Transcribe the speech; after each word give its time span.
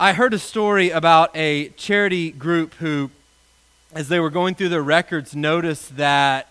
I 0.00 0.12
heard 0.12 0.32
a 0.32 0.38
story 0.38 0.90
about 0.90 1.36
a 1.36 1.70
charity 1.70 2.30
group 2.30 2.74
who, 2.74 3.10
as 3.92 4.08
they 4.08 4.20
were 4.20 4.30
going 4.30 4.54
through 4.54 4.68
their 4.68 4.80
records, 4.80 5.34
noticed 5.34 5.96
that 5.96 6.46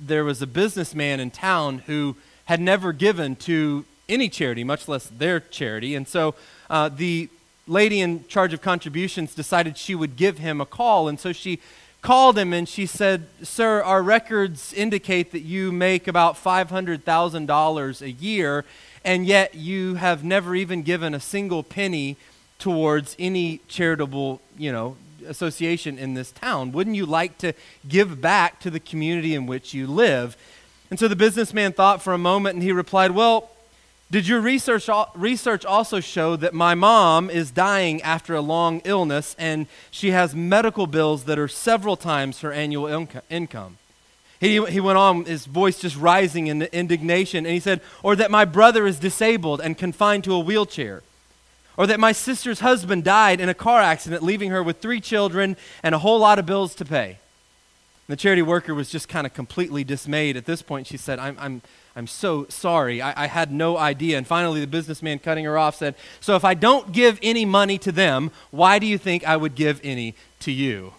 there 0.00 0.22
was 0.22 0.40
a 0.40 0.46
businessman 0.46 1.18
in 1.18 1.32
town 1.32 1.78
who 1.86 2.14
had 2.44 2.60
never 2.60 2.92
given 2.92 3.34
to 3.34 3.84
any 4.08 4.28
charity, 4.28 4.62
much 4.62 4.86
less 4.86 5.08
their 5.08 5.40
charity. 5.40 5.96
And 5.96 6.06
so 6.06 6.36
uh, 6.70 6.90
the 6.90 7.28
lady 7.66 8.00
in 8.00 8.24
charge 8.28 8.52
of 8.52 8.62
contributions 8.62 9.34
decided 9.34 9.76
she 9.76 9.96
would 9.96 10.14
give 10.14 10.38
him 10.38 10.60
a 10.60 10.66
call. 10.66 11.08
And 11.08 11.18
so 11.18 11.32
she 11.32 11.58
called 12.02 12.38
him 12.38 12.52
and 12.52 12.68
she 12.68 12.86
said, 12.86 13.26
Sir, 13.42 13.82
our 13.82 14.00
records 14.00 14.72
indicate 14.72 15.32
that 15.32 15.40
you 15.40 15.72
make 15.72 16.06
about 16.06 16.36
$500,000 16.36 18.00
a 18.00 18.10
year, 18.12 18.64
and 19.04 19.26
yet 19.26 19.56
you 19.56 19.96
have 19.96 20.22
never 20.22 20.54
even 20.54 20.82
given 20.82 21.14
a 21.14 21.20
single 21.20 21.64
penny 21.64 22.16
towards 22.62 23.16
any 23.18 23.58
charitable, 23.66 24.40
you 24.56 24.70
know, 24.70 24.96
association 25.26 25.98
in 25.98 26.14
this 26.14 26.30
town. 26.30 26.70
Wouldn't 26.70 26.94
you 26.94 27.06
like 27.06 27.36
to 27.38 27.54
give 27.88 28.20
back 28.20 28.60
to 28.60 28.70
the 28.70 28.78
community 28.78 29.34
in 29.34 29.46
which 29.46 29.74
you 29.74 29.88
live? 29.88 30.36
And 30.88 30.96
so 30.96 31.08
the 31.08 31.16
businessman 31.16 31.72
thought 31.72 32.02
for 32.02 32.12
a 32.12 32.18
moment 32.18 32.54
and 32.54 32.62
he 32.62 32.70
replied, 32.70 33.10
Well, 33.10 33.50
did 34.12 34.28
your 34.28 34.40
research, 34.40 34.88
research 35.16 35.64
also 35.64 35.98
show 35.98 36.36
that 36.36 36.54
my 36.54 36.76
mom 36.76 37.30
is 37.30 37.50
dying 37.50 38.00
after 38.02 38.36
a 38.36 38.40
long 38.40 38.80
illness 38.84 39.34
and 39.40 39.66
she 39.90 40.12
has 40.12 40.32
medical 40.32 40.86
bills 40.86 41.24
that 41.24 41.40
are 41.40 41.48
several 41.48 41.96
times 41.96 42.42
her 42.42 42.52
annual 42.52 42.84
inco- 42.84 43.22
income? 43.28 43.78
He, 44.38 44.64
he 44.66 44.80
went 44.80 44.98
on, 44.98 45.24
his 45.24 45.46
voice 45.46 45.80
just 45.80 45.96
rising 45.96 46.46
in 46.46 46.62
indignation, 46.62 47.44
and 47.44 47.54
he 47.54 47.60
said, 47.60 47.80
Or 48.04 48.14
that 48.14 48.30
my 48.30 48.44
brother 48.44 48.86
is 48.86 49.00
disabled 49.00 49.60
and 49.60 49.76
confined 49.76 50.22
to 50.24 50.34
a 50.34 50.40
wheelchair. 50.40 51.02
Or 51.76 51.86
that 51.86 51.98
my 51.98 52.12
sister's 52.12 52.60
husband 52.60 53.04
died 53.04 53.40
in 53.40 53.48
a 53.48 53.54
car 53.54 53.80
accident, 53.80 54.22
leaving 54.22 54.50
her 54.50 54.62
with 54.62 54.80
three 54.80 55.00
children 55.00 55.56
and 55.82 55.94
a 55.94 55.98
whole 55.98 56.18
lot 56.18 56.38
of 56.38 56.46
bills 56.46 56.74
to 56.76 56.84
pay. 56.84 57.18
The 58.08 58.16
charity 58.16 58.42
worker 58.42 58.74
was 58.74 58.90
just 58.90 59.08
kind 59.08 59.26
of 59.26 59.32
completely 59.32 59.84
dismayed. 59.84 60.36
At 60.36 60.44
this 60.44 60.60
point, 60.60 60.86
she 60.86 60.96
said, 60.96 61.18
I'm, 61.18 61.36
I'm, 61.38 61.62
I'm 61.96 62.06
so 62.06 62.46
sorry. 62.48 63.00
I, 63.00 63.24
I, 63.24 63.26
had 63.26 63.52
no 63.52 63.78
idea. 63.78 64.18
And 64.18 64.26
finally, 64.26 64.60
the 64.60 64.66
businessman 64.66 65.18
cutting 65.18 65.44
her 65.44 65.56
off 65.56 65.76
said, 65.76 65.94
So 66.20 66.36
if 66.36 66.44
I 66.44 66.54
don't 66.54 66.92
give 66.92 67.18
any 67.22 67.44
money 67.44 67.78
to 67.78 67.92
them, 67.92 68.30
why 68.50 68.78
do 68.78 68.86
you 68.86 68.98
think 68.98 69.26
I 69.26 69.36
would 69.36 69.54
give 69.54 69.80
any 69.84 70.14
to 70.40 70.52
you? 70.52 70.92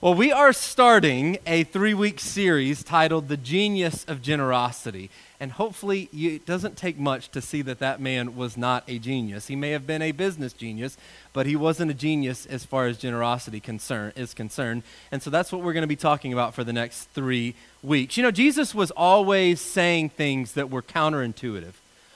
Well, 0.00 0.14
we 0.14 0.30
are 0.30 0.52
starting 0.52 1.38
a 1.44 1.64
three 1.64 1.92
week 1.92 2.20
series 2.20 2.84
titled 2.84 3.26
The 3.26 3.36
Genius 3.36 4.04
of 4.04 4.22
Generosity. 4.22 5.10
And 5.40 5.52
hopefully, 5.52 6.08
you, 6.12 6.32
it 6.32 6.46
doesn't 6.46 6.76
take 6.76 6.98
much 6.98 7.28
to 7.30 7.40
see 7.40 7.62
that 7.62 7.78
that 7.78 8.00
man 8.00 8.34
was 8.34 8.56
not 8.56 8.82
a 8.88 8.98
genius. 8.98 9.46
He 9.46 9.54
may 9.54 9.70
have 9.70 9.86
been 9.86 10.02
a 10.02 10.10
business 10.10 10.52
genius, 10.52 10.96
but 11.32 11.46
he 11.46 11.54
wasn't 11.54 11.92
a 11.92 11.94
genius 11.94 12.44
as 12.46 12.64
far 12.64 12.86
as 12.86 12.98
generosity 12.98 13.60
concern, 13.60 14.12
is 14.16 14.34
concerned. 14.34 14.82
And 15.12 15.22
so 15.22 15.30
that's 15.30 15.52
what 15.52 15.62
we're 15.62 15.74
going 15.74 15.82
to 15.82 15.86
be 15.86 15.94
talking 15.94 16.32
about 16.32 16.54
for 16.54 16.64
the 16.64 16.72
next 16.72 17.04
three 17.10 17.54
weeks. 17.84 18.16
You 18.16 18.24
know, 18.24 18.32
Jesus 18.32 18.74
was 18.74 18.90
always 18.90 19.60
saying 19.60 20.10
things 20.10 20.54
that 20.54 20.70
were 20.70 20.82
counterintuitive, 20.82 21.74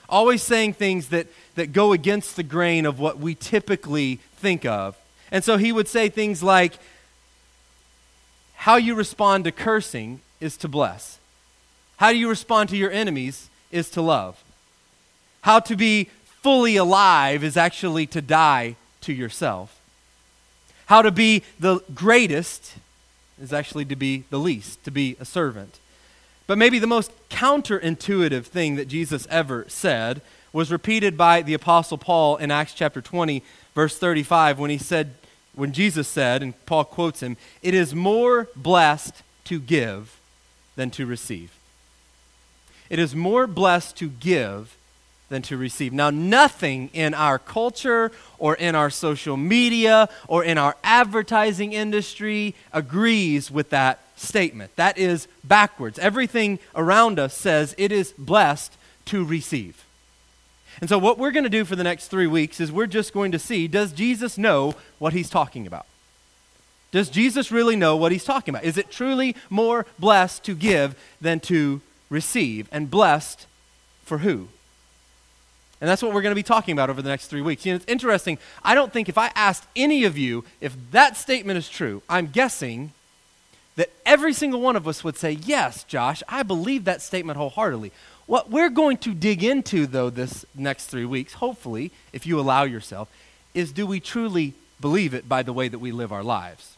always 0.09 0.43
saying 0.43 0.73
things 0.73 1.07
that, 1.07 1.27
that 1.55 1.71
go 1.71 1.93
against 1.93 2.35
the 2.35 2.43
grain 2.43 2.85
of 2.85 2.99
what 2.99 3.19
we 3.19 3.35
typically 3.35 4.19
think 4.35 4.65
of. 4.65 4.97
And 5.31 5.45
so 5.45 5.55
he 5.55 5.71
would 5.71 5.87
say 5.87 6.09
things 6.09 6.43
like, 6.43 6.73
How 8.55 8.75
you 8.75 8.95
respond 8.95 9.45
to 9.45 9.53
cursing 9.53 10.19
is 10.41 10.57
to 10.57 10.67
bless. 10.67 11.19
How 12.03 12.11
do 12.11 12.17
you 12.17 12.27
respond 12.27 12.67
to 12.67 12.75
your 12.75 12.91
enemies 12.91 13.49
is 13.71 13.89
to 13.91 14.01
love. 14.01 14.43
How 15.39 15.61
to 15.61 15.77
be 15.77 16.09
fully 16.41 16.75
alive 16.75 17.45
is 17.45 17.55
actually 17.55 18.07
to 18.07 18.21
die 18.21 18.75
to 19.03 19.13
yourself. 19.13 19.79
How 20.87 21.01
to 21.01 21.11
be 21.11 21.43
the 21.57 21.79
greatest 21.95 22.73
is 23.41 23.53
actually 23.53 23.85
to 23.85 23.95
be 23.95 24.25
the 24.31 24.37
least, 24.37 24.83
to 24.83 24.91
be 24.91 25.15
a 25.17 25.23
servant. 25.23 25.79
But 26.45 26.57
maybe 26.57 26.77
the 26.77 26.87
most 26.87 27.09
counterintuitive 27.29 28.47
thing 28.47 28.75
that 28.75 28.89
Jesus 28.89 29.25
ever 29.29 29.63
said 29.69 30.21
was 30.51 30.73
repeated 30.73 31.17
by 31.17 31.41
the 31.41 31.53
apostle 31.53 31.97
Paul 31.97 32.35
in 32.35 32.51
Acts 32.51 32.73
chapter 32.73 32.99
20 33.01 33.41
verse 33.75 33.97
35 33.97 34.59
when 34.59 34.71
he 34.71 34.77
said 34.77 35.13
when 35.55 35.71
Jesus 35.71 36.09
said 36.09 36.43
and 36.43 36.65
Paul 36.65 36.83
quotes 36.83 37.23
him, 37.23 37.37
"It 37.61 37.73
is 37.73 37.95
more 37.95 38.49
blessed 38.57 39.23
to 39.45 39.57
give 39.57 40.17
than 40.75 40.91
to 40.91 41.05
receive." 41.05 41.51
It 42.93 42.99
is 42.99 43.15
more 43.15 43.47
blessed 43.47 43.97
to 43.97 44.07
give 44.07 44.77
than 45.29 45.41
to 45.41 45.57
receive. 45.57 45.93
Now, 45.93 46.11
nothing 46.11 46.91
in 46.93 47.15
our 47.15 47.39
culture 47.39 48.11
or 48.37 48.53
in 48.53 48.75
our 48.75 48.91
social 48.91 49.35
media 49.35 50.09
or 50.27 50.43
in 50.43 50.59
our 50.59 50.77
advertising 50.83 51.73
industry 51.73 52.53
agrees 52.71 53.49
with 53.49 53.71
that 53.71 53.99
statement. 54.15 54.75
That 54.75 54.99
is 54.99 55.27
backwards. 55.43 55.97
Everything 55.97 56.59
around 56.75 57.17
us 57.17 57.33
says 57.33 57.73
it 57.79 57.91
is 57.91 58.13
blessed 58.15 58.77
to 59.05 59.25
receive. 59.25 59.83
And 60.79 60.87
so, 60.87 60.99
what 60.99 61.17
we're 61.17 61.31
going 61.31 61.45
to 61.45 61.49
do 61.49 61.65
for 61.65 61.75
the 61.75 61.83
next 61.83 62.09
three 62.09 62.27
weeks 62.27 62.59
is 62.59 62.71
we're 62.71 62.85
just 62.85 63.11
going 63.11 63.31
to 63.31 63.39
see 63.39 63.67
does 63.67 63.91
Jesus 63.91 64.37
know 64.37 64.75
what 64.99 65.13
he's 65.13 65.31
talking 65.31 65.65
about? 65.65 65.87
Does 66.91 67.09
Jesus 67.09 67.51
really 67.51 67.75
know 67.75 67.97
what 67.97 68.11
he's 68.11 68.23
talking 68.23 68.53
about? 68.53 68.65
Is 68.65 68.77
it 68.77 68.91
truly 68.91 69.35
more 69.49 69.87
blessed 69.97 70.43
to 70.43 70.53
give 70.53 70.95
than 71.19 71.39
to 71.39 71.81
receive, 72.13 72.69
and 72.71 72.89
blessed 72.89 73.47
for 74.05 74.19
who? 74.19 74.47
And 75.81 75.89
that's 75.89 76.01
what 76.01 76.13
we're 76.13 76.21
going 76.21 76.31
to 76.31 76.35
be 76.35 76.43
talking 76.43 76.71
about 76.71 76.89
over 76.89 77.01
the 77.01 77.09
next 77.09 77.27
three 77.27 77.41
weeks. 77.41 77.65
You 77.65 77.73
know, 77.73 77.75
it's 77.77 77.85
interesting. 77.87 78.37
I 78.63 78.73
don't 78.73 78.93
think 78.93 79.09
if 79.09 79.17
I 79.17 79.31
asked 79.35 79.67
any 79.75 80.05
of 80.05 80.17
you 80.17 80.45
if 80.61 80.77
that 80.91 81.17
statement 81.17 81.57
is 81.57 81.67
true, 81.67 82.01
I'm 82.07 82.27
guessing 82.27 82.93
that 83.75 83.89
every 84.05 84.31
single 84.31 84.61
one 84.61 84.77
of 84.77 84.87
us 84.87 85.03
would 85.03 85.17
say, 85.17 85.31
Yes, 85.31 85.83
Josh, 85.83 86.23
I 86.29 86.43
believe 86.43 86.85
that 86.85 87.01
statement 87.01 87.37
wholeheartedly. 87.37 87.91
What 88.27 88.49
we're 88.49 88.69
going 88.69 88.97
to 88.99 89.13
dig 89.13 89.43
into, 89.43 89.85
though, 89.85 90.09
this 90.09 90.45
next 90.55 90.85
three 90.85 91.03
weeks, 91.03 91.33
hopefully, 91.33 91.91
if 92.13 92.25
you 92.25 92.39
allow 92.39 92.63
yourself, 92.63 93.09
is 93.53 93.73
do 93.73 93.85
we 93.85 93.99
truly 93.99 94.53
believe 94.79 95.13
it 95.13 95.27
by 95.27 95.43
the 95.43 95.51
way 95.51 95.67
that 95.67 95.79
we 95.79 95.91
live 95.91 96.13
our 96.13 96.23
lives? 96.23 96.77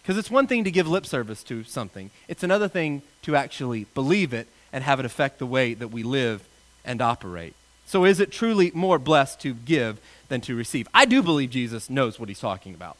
Because 0.00 0.16
it's 0.16 0.30
one 0.30 0.46
thing 0.46 0.64
to 0.64 0.70
give 0.70 0.88
lip 0.88 1.04
service 1.04 1.42
to 1.42 1.64
something, 1.64 2.10
it's 2.28 2.42
another 2.42 2.68
thing 2.68 3.02
to 3.22 3.36
actually 3.36 3.84
believe 3.92 4.32
it 4.32 4.48
and 4.72 4.84
have 4.84 5.00
it 5.00 5.06
affect 5.06 5.38
the 5.38 5.46
way 5.46 5.74
that 5.74 5.88
we 5.88 6.02
live 6.02 6.46
and 6.84 7.00
operate. 7.02 7.54
So, 7.86 8.04
is 8.04 8.18
it 8.20 8.32
truly 8.32 8.72
more 8.74 8.98
blessed 8.98 9.40
to 9.40 9.54
give 9.54 10.00
than 10.28 10.40
to 10.42 10.56
receive? 10.56 10.88
I 10.92 11.04
do 11.04 11.22
believe 11.22 11.50
Jesus 11.50 11.88
knows 11.88 12.18
what 12.18 12.28
he's 12.28 12.40
talking 12.40 12.74
about. 12.74 12.96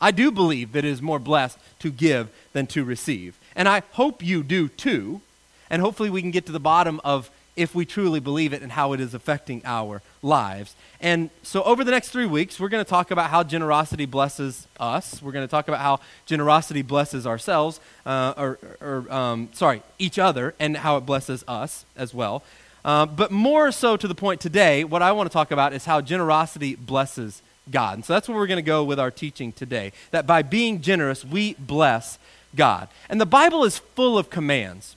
I 0.00 0.10
do 0.10 0.30
believe 0.30 0.72
that 0.72 0.84
it 0.84 0.90
is 0.90 1.02
more 1.02 1.18
blessed 1.18 1.58
to 1.80 1.90
give 1.90 2.28
than 2.52 2.66
to 2.68 2.84
receive. 2.84 3.38
And 3.56 3.68
I 3.68 3.82
hope 3.92 4.22
you 4.22 4.42
do 4.42 4.68
too. 4.68 5.22
And 5.70 5.82
hopefully, 5.82 6.10
we 6.10 6.22
can 6.22 6.30
get 6.30 6.46
to 6.46 6.52
the 6.52 6.60
bottom 6.60 7.00
of 7.04 7.30
if 7.58 7.74
we 7.74 7.84
truly 7.84 8.20
believe 8.20 8.52
it 8.52 8.62
and 8.62 8.72
how 8.72 8.92
it 8.92 9.00
is 9.00 9.14
affecting 9.14 9.60
our 9.64 10.00
lives. 10.22 10.76
And 11.00 11.28
so, 11.42 11.62
over 11.64 11.82
the 11.82 11.90
next 11.90 12.10
three 12.10 12.24
weeks, 12.24 12.60
we're 12.60 12.68
going 12.68 12.84
to 12.84 12.88
talk 12.88 13.10
about 13.10 13.30
how 13.30 13.42
generosity 13.42 14.06
blesses 14.06 14.66
us. 14.78 15.20
We're 15.20 15.32
going 15.32 15.46
to 15.46 15.50
talk 15.50 15.66
about 15.66 15.80
how 15.80 16.00
generosity 16.24 16.82
blesses 16.82 17.26
ourselves, 17.26 17.80
uh, 18.06 18.34
or, 18.36 18.58
or 18.80 19.12
um, 19.12 19.48
sorry, 19.52 19.82
each 19.98 20.18
other, 20.18 20.54
and 20.60 20.76
how 20.76 20.96
it 20.96 21.00
blesses 21.02 21.44
us 21.48 21.84
as 21.96 22.14
well. 22.14 22.44
Uh, 22.84 23.06
but 23.06 23.32
more 23.32 23.72
so 23.72 23.96
to 23.96 24.06
the 24.06 24.14
point 24.14 24.40
today, 24.40 24.84
what 24.84 25.02
I 25.02 25.10
want 25.12 25.28
to 25.28 25.32
talk 25.32 25.50
about 25.50 25.72
is 25.72 25.84
how 25.84 26.00
generosity 26.00 26.76
blesses 26.76 27.42
God. 27.70 27.94
And 27.94 28.04
so 28.04 28.12
that's 28.12 28.28
where 28.28 28.38
we're 28.38 28.46
going 28.46 28.56
to 28.56 28.62
go 28.62 28.84
with 28.84 29.00
our 29.00 29.10
teaching 29.10 29.52
today. 29.52 29.92
That 30.12 30.26
by 30.26 30.42
being 30.42 30.80
generous, 30.80 31.24
we 31.24 31.54
bless 31.58 32.18
God. 32.54 32.88
And 33.08 33.20
the 33.20 33.26
Bible 33.26 33.64
is 33.64 33.78
full 33.78 34.16
of 34.16 34.30
commands 34.30 34.96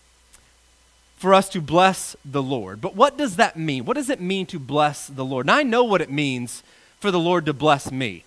for 1.21 1.35
us 1.35 1.49
to 1.49 1.61
bless 1.61 2.15
the 2.25 2.41
Lord. 2.41 2.81
But 2.81 2.95
what 2.95 3.15
does 3.15 3.35
that 3.35 3.55
mean? 3.55 3.85
What 3.85 3.93
does 3.93 4.09
it 4.09 4.19
mean 4.19 4.47
to 4.47 4.57
bless 4.57 5.05
the 5.05 5.23
Lord? 5.23 5.45
Now, 5.45 5.57
I 5.57 5.61
know 5.61 5.83
what 5.83 6.01
it 6.01 6.09
means 6.09 6.63
for 6.99 7.11
the 7.11 7.19
Lord 7.19 7.45
to 7.45 7.53
bless 7.53 7.91
me, 7.91 8.23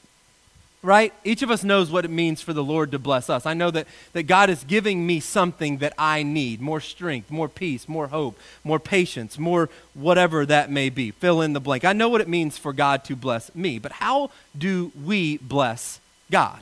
right? 0.81 1.13
Each 1.25 1.43
of 1.43 1.51
us 1.51 1.65
knows 1.65 1.91
what 1.91 2.05
it 2.05 2.13
means 2.13 2.41
for 2.41 2.53
the 2.53 2.63
Lord 2.63 2.93
to 2.93 3.01
bless 3.01 3.29
us. 3.29 3.47
I 3.47 3.55
know 3.55 3.73
that, 3.73 3.89
that 4.13 4.23
God 4.29 4.49
is 4.49 4.63
giving 4.63 5.05
me 5.05 5.19
something 5.19 5.79
that 5.79 5.93
I 5.99 6.23
need 6.23 6.61
more 6.61 6.81
strength, 6.81 7.33
more 7.33 7.49
peace, 7.49 7.89
more 7.89 8.07
hope, 8.07 8.39
more 8.63 8.79
patience, 8.79 9.41
more 9.41 9.71
whatever 9.95 10.47
that 10.47 10.71
may 10.71 10.89
be. 10.89 11.11
Fill 11.11 11.41
in 11.41 11.53
the 11.53 11.59
blank. 11.59 11.85
I 11.85 11.95
know 11.95 12.09
what 12.09 12.21
it 12.21 12.29
means 12.29 12.59
for 12.59 12.73
God 12.73 13.03
to 13.07 13.17
bless 13.17 13.53
me, 13.57 13.81
but 13.81 13.91
how 13.91 14.31
do 14.57 14.93
we 15.05 15.39
bless 15.39 15.99
God? 16.31 16.61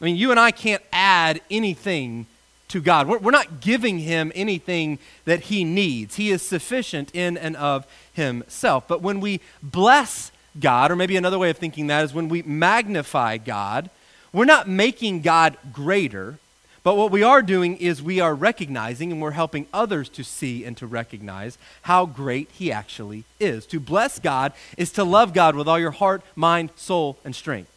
I 0.00 0.04
mean, 0.06 0.16
you 0.16 0.32
and 0.32 0.40
I 0.40 0.50
can't 0.50 0.82
add 0.92 1.40
anything 1.52 2.26
to 2.70 2.80
God. 2.80 3.06
We're, 3.06 3.18
we're 3.18 3.30
not 3.30 3.60
giving 3.60 4.00
him 4.00 4.32
anything 4.34 4.98
that 5.24 5.42
he 5.42 5.64
needs. 5.64 6.16
He 6.16 6.30
is 6.30 6.42
sufficient 6.42 7.14
in 7.14 7.36
and 7.36 7.56
of 7.56 7.86
himself. 8.12 8.88
But 8.88 9.02
when 9.02 9.20
we 9.20 9.40
bless 9.62 10.32
God, 10.58 10.90
or 10.90 10.96
maybe 10.96 11.16
another 11.16 11.38
way 11.38 11.50
of 11.50 11.58
thinking 11.58 11.86
that 11.86 12.04
is 12.04 12.12
when 12.12 12.28
we 12.28 12.42
magnify 12.42 13.36
God, 13.36 13.90
we're 14.32 14.44
not 14.44 14.68
making 14.68 15.22
God 15.22 15.56
greater, 15.72 16.38
But 16.82 16.96
what 16.96 17.10
we 17.10 17.22
are 17.22 17.42
doing 17.42 17.76
is 17.76 18.02
we 18.02 18.20
are 18.20 18.34
recognizing 18.34 19.12
and 19.12 19.20
we're 19.20 19.32
helping 19.32 19.66
others 19.72 20.08
to 20.10 20.24
see 20.24 20.64
and 20.64 20.76
to 20.78 20.86
recognize 20.86 21.58
how 21.82 22.06
great 22.06 22.48
He 22.52 22.72
actually 22.72 23.24
is. 23.38 23.66
To 23.66 23.80
bless 23.80 24.18
God 24.18 24.52
is 24.78 24.90
to 24.92 25.04
love 25.04 25.34
God 25.34 25.56
with 25.56 25.68
all 25.68 25.78
your 25.78 25.90
heart, 25.90 26.22
mind, 26.34 26.70
soul, 26.76 27.18
and 27.24 27.36
strength. 27.36 27.70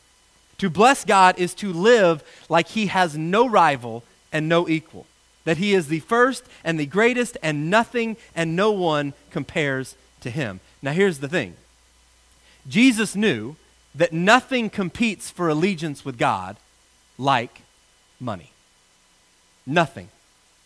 To 0.59 0.69
bless 0.69 1.03
God 1.03 1.37
is 1.37 1.53
to 1.55 1.73
live 1.73 2.23
like 2.47 2.69
He 2.69 2.87
has 2.87 3.17
no 3.17 3.47
rival 3.47 4.03
and 4.33 4.49
no 4.49 4.67
equal. 4.67 5.05
That 5.45 5.57
He 5.57 5.73
is 5.73 5.87
the 5.87 5.99
first 5.99 6.43
and 6.63 6.79
the 6.79 6.85
greatest, 6.85 7.37
and 7.41 7.69
nothing 7.69 8.17
and 8.35 8.55
no 8.55 8.71
one 8.71 9.13
compares 9.31 9.95
to 10.21 10.29
Him. 10.29 10.59
Now, 10.81 10.91
here's 10.91 11.19
the 11.19 11.29
thing 11.29 11.55
Jesus 12.67 13.15
knew 13.15 13.55
that 13.95 14.11
nothing 14.11 14.69
competes 14.69 15.29
for 15.29 15.47
allegiance 15.47 16.03
with 16.03 16.17
God 16.17 16.57
like 17.17 17.61
money. 18.19 18.51
Nothing 19.65 20.09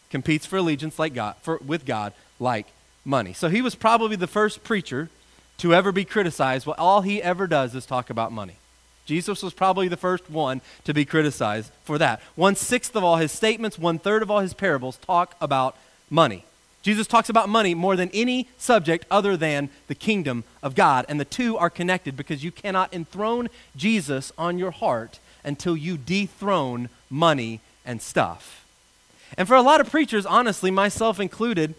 competes 0.10 0.46
for 0.46 0.58
allegiance 0.58 0.98
like 0.98 1.14
God, 1.14 1.36
for, 1.42 1.58
with 1.58 1.86
God 1.86 2.14
like 2.40 2.68
money. 3.04 3.34
So 3.34 3.50
he 3.50 3.62
was 3.62 3.76
probably 3.76 4.16
the 4.16 4.28
first 4.28 4.64
preacher 4.64 5.10
to 5.58 5.74
ever 5.74 5.92
be 5.92 6.06
criticized. 6.06 6.66
Well, 6.66 6.76
all 6.78 7.02
he 7.02 7.22
ever 7.22 7.48
does 7.48 7.76
is 7.76 7.86
talk 7.86 8.10
about 8.10 8.32
money. 8.32 8.58
Jesus 9.08 9.42
was 9.42 9.54
probably 9.54 9.88
the 9.88 9.98
first 9.98 10.30
one 10.30 10.62
to 10.84 10.94
be 10.94 11.06
criticized 11.06 11.72
for 11.84 11.98
that. 11.98 12.22
One 12.36 12.56
sixth 12.56 12.96
of 12.96 13.04
all 13.04 13.16
his 13.16 13.32
statements, 13.32 13.80
one 13.80 13.98
third 13.98 14.22
of 14.22 14.30
all 14.30 14.42
his 14.42 14.54
parables 14.54 14.98
talk 14.98 15.36
about 15.42 15.76
money. 16.10 16.44
Jesus 16.84 17.08
talks 17.08 17.30
about 17.30 17.50
money 17.50 17.74
more 17.74 17.96
than 17.96 18.10
any 18.14 18.48
subject 18.58 19.06
other 19.10 19.36
than 19.36 19.70
the 19.88 19.96
kingdom 19.96 20.44
of 20.62 20.76
God. 20.76 21.06
And 21.10 21.20
the 21.20 21.26
two 21.26 21.58
are 21.58 21.70
connected 21.70 22.16
because 22.16 22.44
you 22.44 22.52
cannot 22.52 22.94
enthrone 22.94 23.50
Jesus 23.76 24.32
on 24.38 24.58
your 24.58 24.72
heart 24.72 25.20
until 25.44 25.76
you 25.76 25.98
dethrone 25.98 26.90
money 27.10 27.62
and 27.86 28.02
stuff. 28.02 28.66
And 29.38 29.48
for 29.48 29.56
a 29.56 29.62
lot 29.62 29.82
of 29.82 29.90
preachers, 29.90 30.26
honestly, 30.26 30.72
myself 30.72 31.20
included, 31.20 31.76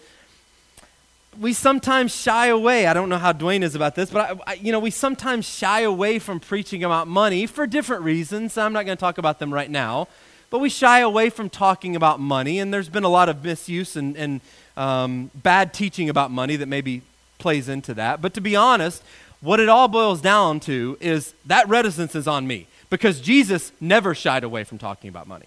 we 1.38 1.52
sometimes 1.52 2.14
shy 2.14 2.49
away. 2.49 2.87
I 2.87 2.94
don't 2.94 3.08
know 3.08 3.19
how 3.19 3.32
Dwayne 3.32 3.62
is 3.62 3.75
about 3.75 3.94
this, 3.94 4.11
but 4.11 4.31
I, 4.31 4.52
I, 4.52 4.55
you 4.55 4.73
know, 4.73 4.79
we 4.79 4.90
sometimes 4.90 5.49
shy 5.49 5.81
away 5.81 6.19
from 6.19 6.40
preaching 6.40 6.82
about 6.82 7.06
money 7.06 7.46
for 7.46 7.67
different 7.67 8.02
reasons. 8.02 8.58
I'm 8.58 8.73
not 8.73 8.85
going 8.85 8.96
to 8.96 9.00
talk 9.00 9.19
about 9.19 9.38
them 9.38 9.52
right 9.52 9.70
now, 9.70 10.08
but 10.50 10.58
we 10.58 10.69
shy 10.69 11.00
away 11.00 11.31
from 11.31 11.49
talking 11.49 11.94
about 11.94 12.19
money, 12.20 12.58
and 12.58 12.75
there's 12.75 12.88
been 12.88 13.05
a 13.05 13.08
lot 13.08 13.29
of 13.29 13.44
misuse 13.44 13.94
and, 13.96 14.17
and 14.17 14.40
um, 14.76 15.31
bad 15.35 15.73
teaching 15.73 16.08
about 16.08 16.31
money 16.31 16.56
that 16.56 16.67
maybe 16.67 17.02
plays 17.38 17.69
into 17.69 17.94
that. 17.94 18.20
But 18.20 18.34
to 18.34 18.41
be 18.41 18.56
honest, 18.56 19.02
what 19.41 19.61
it 19.61 19.69
all 19.69 19.87
boils 19.87 20.20
down 20.20 20.58
to 20.61 20.99
is 21.00 21.34
that 21.46 21.69
reticence 21.69 22.14
is 22.17 22.26
on 22.26 22.46
me 22.46 22.67
because 22.91 23.20
Jesus 23.20 23.70
never 23.81 24.14
shied 24.14 24.43
away 24.43 24.64
from 24.64 24.79
talking 24.79 25.08
about 25.08 25.29
money. 25.29 25.46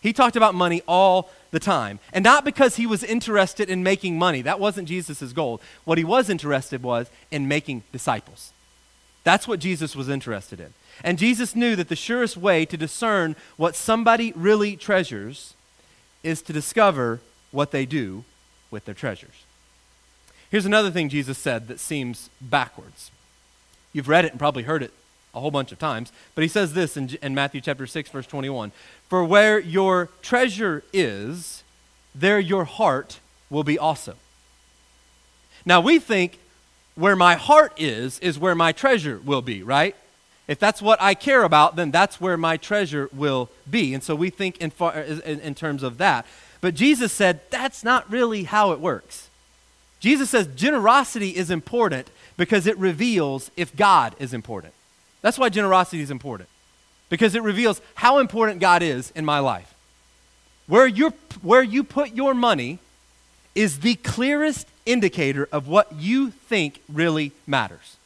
He 0.00 0.12
talked 0.12 0.36
about 0.36 0.54
money 0.54 0.82
all 0.86 1.30
the 1.50 1.60
time. 1.60 1.98
And 2.12 2.22
not 2.22 2.44
because 2.44 2.76
he 2.76 2.86
was 2.86 3.02
interested 3.02 3.68
in 3.70 3.82
making 3.82 4.18
money. 4.18 4.42
That 4.42 4.60
wasn't 4.60 4.88
Jesus' 4.88 5.32
goal. 5.32 5.60
What 5.84 5.98
he 5.98 6.04
was 6.04 6.28
interested 6.28 6.82
was 6.82 7.10
in 7.30 7.48
making 7.48 7.82
disciples. 7.92 8.52
That's 9.24 9.48
what 9.48 9.60
Jesus 9.60 9.96
was 9.96 10.08
interested 10.08 10.60
in. 10.60 10.72
And 11.04 11.18
Jesus 11.18 11.54
knew 11.54 11.76
that 11.76 11.88
the 11.88 11.96
surest 11.96 12.36
way 12.36 12.64
to 12.66 12.76
discern 12.76 13.36
what 13.56 13.76
somebody 13.76 14.32
really 14.34 14.76
treasures 14.76 15.54
is 16.22 16.42
to 16.42 16.52
discover 16.52 17.20
what 17.50 17.70
they 17.70 17.86
do 17.86 18.24
with 18.70 18.84
their 18.84 18.94
treasures. 18.94 19.44
Here's 20.50 20.66
another 20.66 20.90
thing 20.90 21.08
Jesus 21.08 21.38
said 21.38 21.68
that 21.68 21.80
seems 21.80 22.30
backwards. 22.40 23.10
You've 23.92 24.08
read 24.08 24.24
it 24.24 24.32
and 24.32 24.38
probably 24.38 24.62
heard 24.62 24.82
it 24.82 24.92
a 25.38 25.40
whole 25.40 25.50
bunch 25.50 25.72
of 25.72 25.78
times. 25.78 26.12
But 26.34 26.42
he 26.42 26.48
says 26.48 26.74
this 26.74 26.96
in, 26.96 27.16
in 27.22 27.34
Matthew 27.34 27.60
chapter 27.60 27.86
6, 27.86 28.10
verse 28.10 28.26
21 28.26 28.72
For 29.08 29.24
where 29.24 29.58
your 29.58 30.10
treasure 30.20 30.84
is, 30.92 31.62
there 32.14 32.38
your 32.38 32.64
heart 32.64 33.20
will 33.48 33.64
be 33.64 33.78
also. 33.78 34.14
Now 35.64 35.80
we 35.80 35.98
think 35.98 36.38
where 36.94 37.16
my 37.16 37.36
heart 37.36 37.72
is, 37.76 38.18
is 38.18 38.38
where 38.38 38.54
my 38.54 38.72
treasure 38.72 39.20
will 39.24 39.42
be, 39.42 39.62
right? 39.62 39.94
If 40.48 40.58
that's 40.58 40.82
what 40.82 41.00
I 41.00 41.14
care 41.14 41.44
about, 41.44 41.76
then 41.76 41.90
that's 41.90 42.20
where 42.20 42.36
my 42.36 42.56
treasure 42.56 43.08
will 43.12 43.50
be. 43.70 43.94
And 43.94 44.02
so 44.02 44.14
we 44.14 44.30
think 44.30 44.58
in, 44.58 44.70
far, 44.70 44.98
in, 44.98 45.40
in 45.40 45.54
terms 45.54 45.82
of 45.82 45.98
that. 45.98 46.26
But 46.60 46.74
Jesus 46.74 47.12
said 47.12 47.40
that's 47.50 47.84
not 47.84 48.10
really 48.10 48.44
how 48.44 48.72
it 48.72 48.80
works. 48.80 49.28
Jesus 50.00 50.30
says 50.30 50.48
generosity 50.48 51.36
is 51.36 51.50
important 51.50 52.10
because 52.36 52.66
it 52.66 52.78
reveals 52.78 53.50
if 53.56 53.76
God 53.76 54.14
is 54.18 54.32
important. 54.32 54.74
That's 55.20 55.38
why 55.38 55.48
generosity 55.48 56.00
is 56.00 56.10
important, 56.10 56.48
because 57.08 57.34
it 57.34 57.42
reveals 57.42 57.80
how 57.94 58.18
important 58.18 58.60
God 58.60 58.82
is 58.82 59.10
in 59.16 59.24
my 59.24 59.38
life. 59.40 59.74
Where, 60.66 60.86
you 60.86 61.14
where 61.42 61.62
you 61.62 61.82
put 61.82 62.14
your 62.14 62.34
money 62.34 62.78
is 63.54 63.80
the 63.80 63.94
clearest 63.96 64.68
indicator 64.86 65.48
of 65.50 65.66
what 65.66 65.92
you 65.94 66.30
think 66.30 66.80
really 66.92 67.32
matters. 67.46 67.96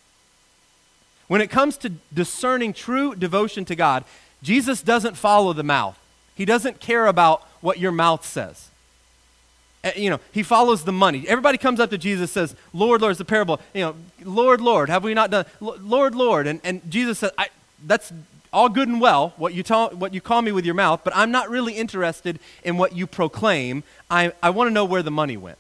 When 1.29 1.41
it 1.41 1.51
comes 1.51 1.77
to 1.79 1.91
discerning 2.13 2.73
true 2.73 3.15
devotion 3.15 3.65
to 3.67 3.75
God, 3.75 4.05
Jesus 4.43 4.83
doesn't 4.83 5.17
follow 5.17 5.53
the 5.53 5.63
mouth. 5.63 5.99
He 6.35 6.45
doesn't 6.45 6.81
care 6.81 7.07
about 7.07 7.43
what 7.61 7.79
your 7.79 7.93
mouth 7.93 8.27
says. 8.27 8.71
Eh, 9.85 9.93
you 9.97 10.11
know, 10.11 10.21
he 10.31 10.43
follows 10.43 10.85
the 10.85 10.93
money. 10.93 11.27
Everybody 11.27 11.59
comes 11.59 11.81
up 11.81 11.91
to 11.91 11.99
Jesus 11.99 12.31
says, 12.31 12.55
Lord, 12.73 13.01
Lord, 13.01 13.13
it's 13.13 13.21
a 13.21 13.25
parable. 13.25 13.61
You 13.75 13.81
know, 13.83 13.95
Lord, 14.25 14.61
Lord, 14.61 14.89
have 14.89 15.03
we 15.05 15.15
not 15.15 15.31
done? 15.31 15.45
Lord, 15.61 16.15
Lord. 16.15 16.47
And, 16.47 16.61
and 16.63 16.89
Jesus 16.91 17.19
says, 17.19 17.33
that's 17.85 18.13
all 18.53 18.69
good 18.69 18.89
and 18.89 19.01
well, 19.01 19.33
what 19.37 19.55
you, 19.55 19.63
tell, 19.63 19.89
what 19.91 20.13
you 20.13 20.21
call 20.21 20.43
me 20.43 20.53
with 20.53 20.65
your 20.65 20.75
mouth, 20.75 21.01
but 21.05 21.17
I'm 21.17 21.31
not 21.31 21.49
really 21.49 21.73
interested 21.73 22.39
in 22.63 22.77
what 22.77 22.95
you 22.95 23.07
proclaim. 23.07 23.83
I, 24.11 24.33
I 24.43 24.51
want 24.51 24.69
to 24.69 24.75
know 24.75 24.85
where 24.85 25.03
the 25.03 25.11
money 25.11 25.37
went. 25.37 25.59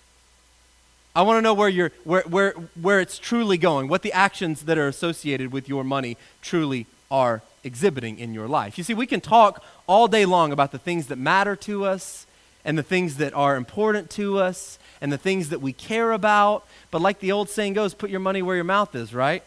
I 1.16 1.22
want 1.22 1.38
to 1.38 1.42
know 1.42 1.54
where, 1.54 1.68
you're, 1.68 1.90
where, 2.04 2.22
where, 2.22 2.52
where 2.80 3.00
it's 3.00 3.18
truly 3.18 3.58
going, 3.58 3.88
what 3.88 4.02
the 4.02 4.12
actions 4.12 4.62
that 4.62 4.78
are 4.78 4.88
associated 4.88 5.52
with 5.52 5.68
your 5.68 5.84
money 5.84 6.16
truly 6.40 6.86
are 7.10 7.42
exhibiting 7.64 8.18
in 8.18 8.34
your 8.34 8.48
life. 8.48 8.78
You 8.78 8.84
see, 8.84 8.94
we 8.94 9.06
can 9.06 9.20
talk 9.20 9.62
all 9.86 10.08
day 10.08 10.24
long 10.24 10.52
about 10.52 10.72
the 10.72 10.78
things 10.78 11.08
that 11.08 11.16
matter 11.16 11.54
to 11.56 11.84
us 11.84 12.26
and 12.64 12.78
the 12.78 12.82
things 12.82 13.16
that 13.16 13.34
are 13.34 13.56
important 13.56 14.10
to 14.10 14.38
us 14.38 14.78
and 15.00 15.12
the 15.12 15.18
things 15.18 15.48
that 15.48 15.60
we 15.60 15.72
care 15.72 16.12
about. 16.12 16.64
But 16.90 17.02
like 17.02 17.20
the 17.20 17.32
old 17.32 17.48
saying 17.48 17.72
goes, 17.72 17.94
put 17.94 18.10
your 18.10 18.20
money 18.20 18.42
where 18.42 18.56
your 18.56 18.64
mouth 18.64 18.94
is, 18.94 19.12
right? 19.12 19.42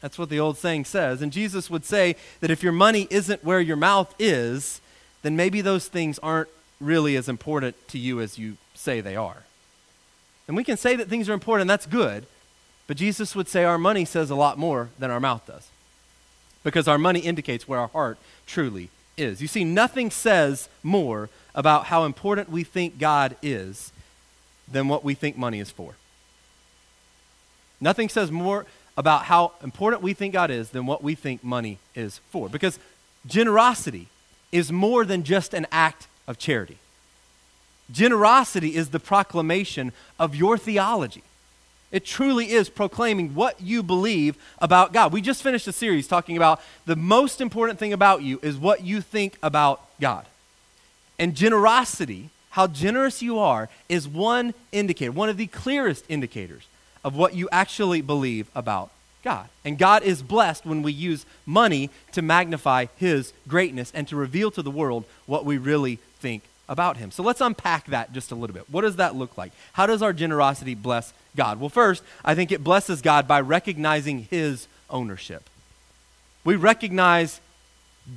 That's 0.00 0.18
what 0.18 0.28
the 0.28 0.40
old 0.40 0.58
saying 0.58 0.84
says. 0.84 1.22
And 1.22 1.32
Jesus 1.32 1.70
would 1.70 1.84
say 1.84 2.16
that 2.40 2.50
if 2.50 2.62
your 2.62 2.72
money 2.72 3.06
isn't 3.10 3.44
where 3.44 3.60
your 3.60 3.76
mouth 3.76 4.14
is, 4.18 4.80
then 5.22 5.36
maybe 5.36 5.60
those 5.60 5.88
things 5.88 6.18
aren't 6.18 6.48
really 6.80 7.16
as 7.16 7.28
important 7.28 7.76
to 7.88 7.98
you 7.98 8.20
as 8.20 8.38
you 8.38 8.56
say 8.74 9.00
they 9.00 9.16
are. 9.16 9.44
And 10.46 10.56
we 10.56 10.64
can 10.64 10.76
say 10.76 10.96
that 10.96 11.08
things 11.08 11.28
are 11.28 11.32
important, 11.32 11.68
that's 11.68 11.86
good. 11.86 12.26
But 12.86 12.98
Jesus 12.98 13.34
would 13.34 13.48
say 13.48 13.64
our 13.64 13.78
money 13.78 14.04
says 14.04 14.30
a 14.30 14.34
lot 14.34 14.58
more 14.58 14.90
than 14.98 15.10
our 15.10 15.20
mouth 15.20 15.46
does. 15.46 15.68
Because 16.62 16.86
our 16.86 16.98
money 16.98 17.20
indicates 17.20 17.66
where 17.66 17.78
our 17.78 17.88
heart 17.88 18.18
truly 18.46 18.90
is. 19.16 19.40
You 19.40 19.48
see, 19.48 19.64
nothing 19.64 20.10
says 20.10 20.68
more 20.82 21.30
about 21.54 21.86
how 21.86 22.04
important 22.04 22.50
we 22.50 22.64
think 22.64 22.98
God 22.98 23.36
is 23.42 23.92
than 24.70 24.88
what 24.88 25.04
we 25.04 25.14
think 25.14 25.36
money 25.36 25.60
is 25.60 25.70
for. 25.70 25.94
Nothing 27.80 28.08
says 28.08 28.30
more 28.30 28.66
about 28.96 29.24
how 29.24 29.52
important 29.62 30.02
we 30.02 30.14
think 30.14 30.32
God 30.32 30.50
is 30.50 30.70
than 30.70 30.86
what 30.86 31.02
we 31.02 31.14
think 31.14 31.44
money 31.44 31.78
is 31.94 32.18
for. 32.30 32.48
Because 32.48 32.78
generosity 33.26 34.08
is 34.52 34.70
more 34.70 35.04
than 35.04 35.24
just 35.24 35.52
an 35.52 35.66
act 35.72 36.06
of 36.26 36.38
charity. 36.38 36.78
Generosity 37.90 38.76
is 38.76 38.90
the 38.90 39.00
proclamation 39.00 39.92
of 40.18 40.34
your 40.34 40.56
theology. 40.56 41.22
It 41.92 42.04
truly 42.04 42.50
is 42.50 42.68
proclaiming 42.68 43.34
what 43.34 43.60
you 43.60 43.82
believe 43.82 44.36
about 44.58 44.92
God. 44.92 45.12
We 45.12 45.20
just 45.20 45.42
finished 45.42 45.68
a 45.68 45.72
series 45.72 46.08
talking 46.08 46.36
about 46.36 46.60
the 46.86 46.96
most 46.96 47.40
important 47.40 47.78
thing 47.78 47.92
about 47.92 48.22
you 48.22 48.40
is 48.42 48.56
what 48.56 48.82
you 48.82 49.00
think 49.00 49.38
about 49.42 49.80
God. 50.00 50.26
And 51.18 51.34
generosity, 51.34 52.30
how 52.50 52.66
generous 52.66 53.22
you 53.22 53.38
are, 53.38 53.68
is 53.88 54.06
one 54.08 54.54
indicator, 54.72 55.12
one 55.12 55.28
of 55.28 55.36
the 55.36 55.46
clearest 55.46 56.04
indicators 56.08 56.66
of 57.02 57.16
what 57.16 57.34
you 57.34 57.48
actually 57.52 58.00
believe 58.00 58.48
about 58.54 58.90
God. 59.22 59.48
And 59.64 59.78
God 59.78 60.02
is 60.02 60.22
blessed 60.22 60.66
when 60.66 60.82
we 60.82 60.92
use 60.92 61.24
money 61.46 61.90
to 62.12 62.22
magnify 62.22 62.86
His 62.96 63.32
greatness 63.48 63.90
and 63.94 64.06
to 64.08 64.16
reveal 64.16 64.50
to 64.52 64.62
the 64.62 64.70
world 64.70 65.04
what 65.26 65.44
we 65.44 65.56
really 65.56 65.96
think 66.18 66.42
about 66.68 66.96
Him. 66.96 67.10
So 67.10 67.22
let's 67.22 67.40
unpack 67.40 67.86
that 67.86 68.12
just 68.12 68.30
a 68.30 68.34
little 68.34 68.54
bit. 68.54 68.68
What 68.70 68.82
does 68.82 68.96
that 68.96 69.14
look 69.14 69.36
like? 69.36 69.52
How 69.72 69.86
does 69.86 70.02
our 70.02 70.12
generosity 70.12 70.74
bless 70.74 71.12
God? 71.36 71.58
Well, 71.58 71.68
first, 71.68 72.02
I 72.24 72.34
think 72.34 72.52
it 72.52 72.64
blesses 72.64 73.02
God 73.02 73.26
by 73.26 73.40
recognizing 73.40 74.26
His 74.30 74.68
ownership. 74.90 75.48
We 76.44 76.56
recognize 76.56 77.40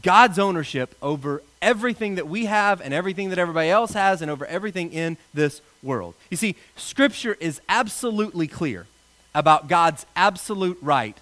God's 0.01 0.37
ownership 0.37 0.95
over 1.01 1.41
everything 1.61 2.15
that 2.15 2.27
we 2.27 2.45
have 2.45 2.81
and 2.81 2.93
everything 2.93 3.29
that 3.29 3.39
everybody 3.39 3.69
else 3.69 3.93
has 3.93 4.21
and 4.21 4.29
over 4.29 4.45
everything 4.45 4.91
in 4.91 5.17
this 5.33 5.61
world. 5.81 6.13
You 6.29 6.37
see, 6.37 6.55
Scripture 6.75 7.37
is 7.39 7.61
absolutely 7.69 8.47
clear 8.47 8.85
about 9.33 9.67
God's 9.67 10.05
absolute 10.15 10.77
right 10.81 11.17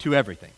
to 0.00 0.14
everything. 0.14 0.50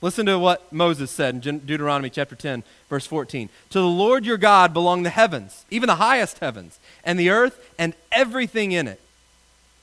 Listen 0.00 0.26
to 0.26 0.38
what 0.38 0.70
Moses 0.70 1.10
said 1.10 1.46
in 1.46 1.60
Deuteronomy 1.60 2.10
chapter 2.10 2.36
10, 2.36 2.62
verse 2.90 3.06
14. 3.06 3.48
To 3.70 3.78
the 3.78 3.86
Lord 3.86 4.26
your 4.26 4.36
God 4.36 4.74
belong 4.74 5.02
the 5.02 5.10
heavens, 5.10 5.64
even 5.70 5.86
the 5.86 5.94
highest 5.94 6.40
heavens, 6.40 6.78
and 7.04 7.18
the 7.18 7.30
earth 7.30 7.74
and 7.78 7.94
everything 8.12 8.72
in 8.72 8.86
it. 8.86 9.00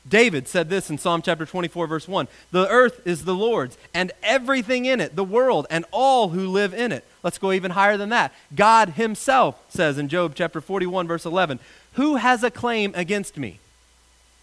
David 0.08 0.48
said 0.48 0.70
this 0.70 0.90
in 0.90 0.98
Psalm 0.98 1.22
chapter 1.22 1.46
24, 1.46 1.88
verse 1.88 2.08
1 2.08 2.28
The 2.52 2.68
earth 2.68 3.06
is 3.06 3.26
the 3.26 3.36
Lord's, 3.36 3.78
and 3.94 4.12
everything 4.24 4.86
in 4.86 5.00
it, 5.00 5.16
the 5.16 5.24
world, 5.24 5.68
and 5.70 5.86
all 5.92 6.30
who 6.30 6.48
live 6.48 6.74
in 6.74 6.92
it. 6.92 7.06
Let's 7.24 7.38
go 7.38 7.52
even 7.52 7.72
higher 7.72 7.98
than 7.98 8.10
that. 8.10 8.34
God 8.56 8.90
Himself 8.90 9.62
says 9.70 9.98
in 9.98 10.08
Job 10.08 10.34
chapter 10.36 10.60
41, 10.60 11.08
verse 11.08 11.26
11 11.26 11.60
Who 11.94 12.16
has 12.16 12.44
a 12.44 12.52
claim 12.52 12.94
against 12.96 13.38
me 13.38 13.60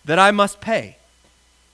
that 0.05 0.19
I 0.19 0.31
must 0.31 0.61
pay? 0.61 0.97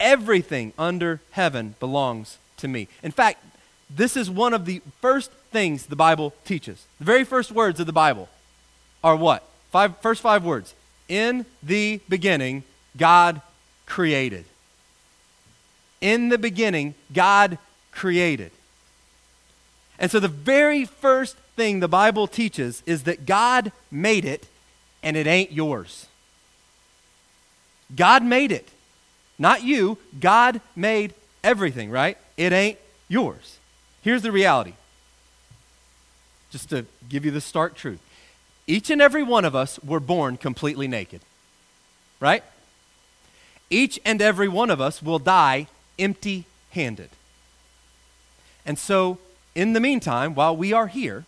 Everything 0.00 0.72
under 0.78 1.20
heaven 1.32 1.74
belongs 1.78 2.38
to 2.58 2.68
me. 2.68 2.88
In 3.02 3.12
fact, 3.12 3.44
this 3.90 4.16
is 4.16 4.30
one 4.30 4.54
of 4.54 4.64
the 4.64 4.80
first 5.00 5.30
things 5.52 5.86
the 5.86 5.96
Bible 5.96 6.32
teaches. 6.44 6.86
The 6.98 7.04
very 7.04 7.24
first 7.24 7.52
words 7.52 7.78
of 7.80 7.86
the 7.86 7.92
Bible 7.92 8.28
are 9.04 9.14
what? 9.14 9.44
Five, 9.70 9.98
first 9.98 10.22
five 10.22 10.42
words. 10.42 10.74
In 11.06 11.44
the 11.62 12.00
beginning, 12.08 12.64
God 12.96 13.42
created. 13.94 14.44
In 16.00 16.28
the 16.28 16.36
beginning, 16.36 16.96
God 17.12 17.58
created. 17.92 18.50
And 20.00 20.10
so 20.10 20.18
the 20.18 20.26
very 20.26 20.84
first 20.84 21.36
thing 21.54 21.78
the 21.78 21.86
Bible 21.86 22.26
teaches 22.26 22.82
is 22.86 23.04
that 23.04 23.24
God 23.24 23.70
made 23.92 24.24
it 24.24 24.48
and 25.04 25.16
it 25.16 25.28
ain't 25.28 25.52
yours. 25.52 26.08
God 27.94 28.24
made 28.24 28.50
it. 28.50 28.68
Not 29.38 29.62
you. 29.62 29.96
God 30.18 30.60
made 30.74 31.14
everything, 31.44 31.88
right? 31.88 32.18
It 32.36 32.52
ain't 32.52 32.78
yours. 33.06 33.58
Here's 34.02 34.22
the 34.22 34.32
reality 34.32 34.74
just 36.50 36.68
to 36.70 36.84
give 37.08 37.24
you 37.24 37.30
the 37.30 37.40
stark 37.40 37.76
truth. 37.76 38.00
Each 38.66 38.90
and 38.90 39.00
every 39.00 39.22
one 39.22 39.44
of 39.44 39.54
us 39.54 39.78
were 39.84 40.00
born 40.00 40.36
completely 40.36 40.88
naked, 40.88 41.20
right? 42.18 42.42
Each 43.70 43.98
and 44.04 44.20
every 44.20 44.48
one 44.48 44.70
of 44.70 44.80
us 44.80 45.02
will 45.02 45.18
die 45.18 45.68
empty 45.98 46.44
handed. 46.70 47.10
And 48.66 48.78
so, 48.78 49.18
in 49.54 49.72
the 49.72 49.80
meantime, 49.80 50.34
while 50.34 50.56
we 50.56 50.72
are 50.72 50.86
here, 50.86 51.24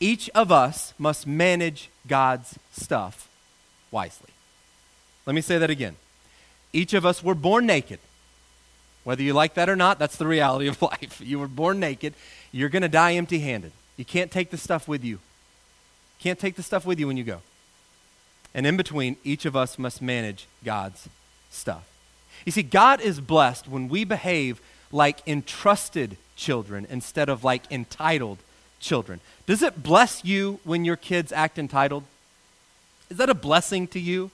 each 0.00 0.30
of 0.30 0.52
us 0.52 0.94
must 0.98 1.26
manage 1.26 1.90
God's 2.06 2.58
stuff 2.72 3.28
wisely. 3.90 4.30
Let 5.26 5.34
me 5.34 5.40
say 5.40 5.58
that 5.58 5.70
again. 5.70 5.96
Each 6.72 6.94
of 6.94 7.04
us 7.04 7.22
were 7.22 7.34
born 7.34 7.66
naked. 7.66 7.98
Whether 9.04 9.22
you 9.22 9.32
like 9.32 9.54
that 9.54 9.68
or 9.68 9.76
not, 9.76 9.98
that's 9.98 10.16
the 10.16 10.26
reality 10.26 10.68
of 10.68 10.80
life. 10.82 11.20
You 11.24 11.38
were 11.38 11.48
born 11.48 11.80
naked. 11.80 12.14
You're 12.52 12.68
going 12.68 12.82
to 12.82 12.88
die 12.88 13.14
empty 13.14 13.40
handed. 13.40 13.72
You 13.96 14.04
can't 14.04 14.30
take 14.30 14.50
the 14.50 14.56
stuff 14.56 14.86
with 14.86 15.02
you. 15.02 15.18
Can't 16.20 16.38
take 16.38 16.56
the 16.56 16.62
stuff 16.62 16.84
with 16.84 16.98
you 16.98 17.06
when 17.06 17.16
you 17.16 17.24
go. 17.24 17.40
And 18.54 18.66
in 18.66 18.76
between, 18.76 19.16
each 19.24 19.44
of 19.44 19.56
us 19.56 19.78
must 19.78 20.00
manage 20.02 20.46
God's 20.64 21.08
stuff. 21.50 21.84
You 22.44 22.52
see, 22.52 22.62
God 22.62 23.00
is 23.00 23.20
blessed 23.20 23.68
when 23.68 23.88
we 23.88 24.04
behave 24.04 24.60
like 24.90 25.26
entrusted 25.26 26.16
children 26.36 26.86
instead 26.88 27.28
of 27.28 27.44
like 27.44 27.70
entitled 27.70 28.38
children. 28.80 29.20
Does 29.46 29.62
it 29.62 29.82
bless 29.82 30.24
you 30.24 30.60
when 30.64 30.84
your 30.84 30.96
kids 30.96 31.32
act 31.32 31.58
entitled? 31.58 32.04
Is 33.10 33.16
that 33.16 33.30
a 33.30 33.34
blessing 33.34 33.86
to 33.88 34.00
you? 34.00 34.30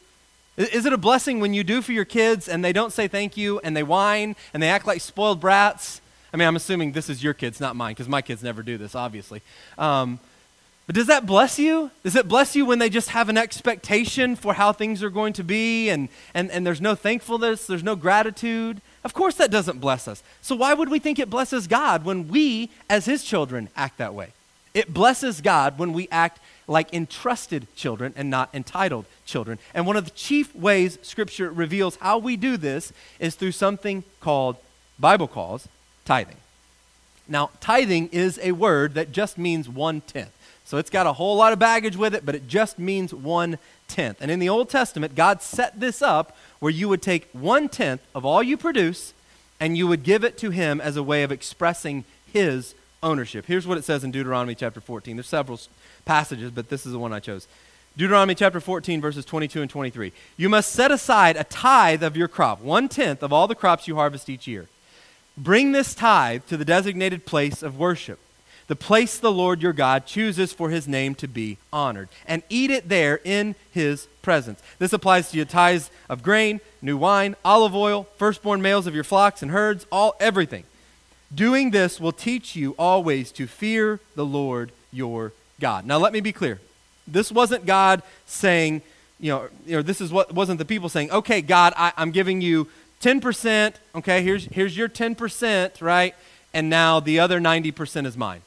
Is 0.56 0.86
it 0.86 0.92
a 0.92 0.98
blessing 0.98 1.40
when 1.40 1.52
you 1.54 1.64
do 1.64 1.82
for 1.82 1.92
your 1.92 2.04
kids 2.04 2.48
and 2.48 2.64
they 2.64 2.72
don't 2.72 2.92
say 2.92 3.08
thank 3.08 3.36
you 3.36 3.58
and 3.60 3.76
they 3.76 3.82
whine 3.82 4.36
and 4.52 4.62
they 4.62 4.68
act 4.68 4.86
like 4.86 5.00
spoiled 5.00 5.40
brats? 5.40 6.00
I 6.32 6.36
mean, 6.36 6.46
I'm 6.46 6.56
assuming 6.56 6.92
this 6.92 7.08
is 7.08 7.22
your 7.22 7.34
kids, 7.34 7.60
not 7.60 7.74
mine, 7.76 7.92
because 7.92 8.08
my 8.08 8.22
kids 8.22 8.42
never 8.42 8.62
do 8.62 8.76
this, 8.76 8.94
obviously. 8.94 9.40
Um, 9.78 10.20
but 10.86 10.94
does 10.94 11.06
that 11.06 11.24
bless 11.24 11.58
you? 11.58 11.90
Does 12.02 12.14
it 12.14 12.28
bless 12.28 12.54
you 12.54 12.66
when 12.66 12.78
they 12.78 12.90
just 12.90 13.10
have 13.10 13.28
an 13.28 13.38
expectation 13.38 14.36
for 14.36 14.54
how 14.54 14.72
things 14.72 15.02
are 15.02 15.10
going 15.10 15.32
to 15.34 15.44
be 15.44 15.88
and, 15.88 16.08
and, 16.34 16.50
and 16.50 16.66
there's 16.66 16.80
no 16.80 16.94
thankfulness, 16.94 17.66
there's 17.66 17.82
no 17.82 17.96
gratitude? 17.96 18.82
Of 19.02 19.14
course, 19.14 19.34
that 19.36 19.50
doesn't 19.50 19.80
bless 19.80 20.06
us. 20.06 20.22
So, 20.42 20.54
why 20.56 20.74
would 20.74 20.90
we 20.90 20.98
think 20.98 21.18
it 21.18 21.30
blesses 21.30 21.66
God 21.66 22.04
when 22.04 22.28
we, 22.28 22.70
as 22.90 23.06
His 23.06 23.24
children, 23.24 23.68
act 23.76 23.98
that 23.98 24.14
way? 24.14 24.32
It 24.74 24.92
blesses 24.92 25.40
God 25.40 25.78
when 25.78 25.92
we 25.92 26.08
act 26.10 26.40
like 26.66 26.92
entrusted 26.92 27.66
children 27.76 28.12
and 28.16 28.28
not 28.28 28.50
entitled 28.54 29.06
children. 29.24 29.58
And 29.72 29.86
one 29.86 29.96
of 29.96 30.04
the 30.04 30.10
chief 30.10 30.54
ways 30.54 30.98
Scripture 31.02 31.50
reveals 31.50 31.96
how 31.96 32.18
we 32.18 32.36
do 32.36 32.56
this 32.56 32.92
is 33.18 33.36
through 33.36 33.52
something 33.52 34.04
called, 34.20 34.56
Bible 34.98 35.28
calls, 35.28 35.68
tithing. 36.04 36.36
Now, 37.28 37.50
tithing 37.60 38.08
is 38.08 38.38
a 38.42 38.52
word 38.52 38.94
that 38.94 39.12
just 39.12 39.38
means 39.38 39.68
one 39.68 40.02
tenth. 40.02 40.33
So 40.64 40.78
it's 40.78 40.90
got 40.90 41.06
a 41.06 41.12
whole 41.12 41.36
lot 41.36 41.52
of 41.52 41.58
baggage 41.58 41.96
with 41.96 42.14
it, 42.14 42.24
but 42.24 42.34
it 42.34 42.48
just 42.48 42.78
means 42.78 43.12
one 43.12 43.58
tenth. 43.86 44.18
And 44.20 44.30
in 44.30 44.38
the 44.38 44.48
Old 44.48 44.70
Testament, 44.70 45.14
God 45.14 45.42
set 45.42 45.78
this 45.78 46.00
up 46.00 46.36
where 46.58 46.72
you 46.72 46.88
would 46.88 47.02
take 47.02 47.28
one 47.32 47.68
tenth 47.68 48.00
of 48.14 48.24
all 48.24 48.42
you 48.42 48.56
produce 48.56 49.12
and 49.60 49.76
you 49.76 49.86
would 49.86 50.02
give 50.02 50.24
it 50.24 50.38
to 50.38 50.50
Him 50.50 50.80
as 50.80 50.96
a 50.96 51.02
way 51.02 51.22
of 51.22 51.30
expressing 51.30 52.04
His 52.32 52.74
ownership. 53.02 53.44
Here's 53.46 53.66
what 53.66 53.78
it 53.78 53.84
says 53.84 54.02
in 54.02 54.10
Deuteronomy 54.10 54.54
chapter 54.54 54.80
14. 54.80 55.16
There's 55.16 55.28
several 55.28 55.60
passages, 56.06 56.50
but 56.50 56.70
this 56.70 56.86
is 56.86 56.92
the 56.92 56.98
one 56.98 57.12
I 57.12 57.20
chose. 57.20 57.46
Deuteronomy 57.96 58.34
chapter 58.34 58.58
14, 58.58 59.00
verses 59.00 59.24
22 59.24 59.62
and 59.62 59.70
23. 59.70 60.12
You 60.36 60.48
must 60.48 60.72
set 60.72 60.90
aside 60.90 61.36
a 61.36 61.44
tithe 61.44 62.02
of 62.02 62.16
your 62.16 62.26
crop, 62.26 62.60
one 62.60 62.88
tenth 62.88 63.22
of 63.22 63.32
all 63.32 63.46
the 63.46 63.54
crops 63.54 63.86
you 63.86 63.94
harvest 63.94 64.28
each 64.28 64.48
year. 64.48 64.66
Bring 65.36 65.72
this 65.72 65.94
tithe 65.94 66.42
to 66.46 66.56
the 66.56 66.64
designated 66.64 67.26
place 67.26 67.62
of 67.62 67.78
worship, 67.78 68.18
the 68.66 68.76
place 68.76 69.18
the 69.18 69.32
Lord 69.32 69.62
your 69.62 69.72
God 69.72 70.06
chooses 70.06 70.52
for 70.52 70.70
his 70.70 70.88
name 70.88 71.14
to 71.16 71.28
be 71.28 71.58
honored, 71.72 72.08
and 72.26 72.42
eat 72.48 72.70
it 72.70 72.88
there 72.88 73.20
in 73.24 73.54
his 73.70 74.06
presence. 74.22 74.62
This 74.78 74.92
applies 74.92 75.30
to 75.30 75.36
your 75.36 75.46
tithes 75.46 75.90
of 76.08 76.22
grain, 76.22 76.60
new 76.80 76.96
wine, 76.96 77.36
olive 77.44 77.74
oil, 77.74 78.08
firstborn 78.16 78.62
males 78.62 78.86
of 78.86 78.94
your 78.94 79.04
flocks 79.04 79.42
and 79.42 79.50
herds, 79.50 79.86
all 79.92 80.14
everything. 80.18 80.64
Doing 81.34 81.70
this 81.70 82.00
will 82.00 82.12
teach 82.12 82.56
you 82.56 82.74
always 82.78 83.32
to 83.32 83.46
fear 83.46 84.00
the 84.14 84.24
Lord 84.24 84.72
your 84.92 85.32
God. 85.60 85.84
Now, 85.84 85.98
let 85.98 86.12
me 86.12 86.20
be 86.20 86.32
clear. 86.32 86.60
This 87.06 87.30
wasn't 87.30 87.66
God 87.66 88.02
saying, 88.24 88.82
you 89.18 89.30
know, 89.30 89.48
you 89.66 89.76
know 89.76 89.82
this 89.82 90.00
is 90.00 90.12
what 90.12 90.32
wasn't 90.32 90.58
the 90.58 90.64
people 90.64 90.88
saying, 90.88 91.10
okay, 91.10 91.42
God, 91.42 91.74
I, 91.76 91.92
I'm 91.96 92.12
giving 92.12 92.40
you 92.40 92.68
10%, 93.02 93.74
okay, 93.96 94.22
here's, 94.22 94.46
here's 94.46 94.76
your 94.76 94.88
10%, 94.88 95.82
right? 95.82 96.14
And 96.54 96.70
now 96.70 97.00
the 97.00 97.20
other 97.20 97.40
90% 97.40 98.06
is 98.06 98.16
mine. 98.16 98.40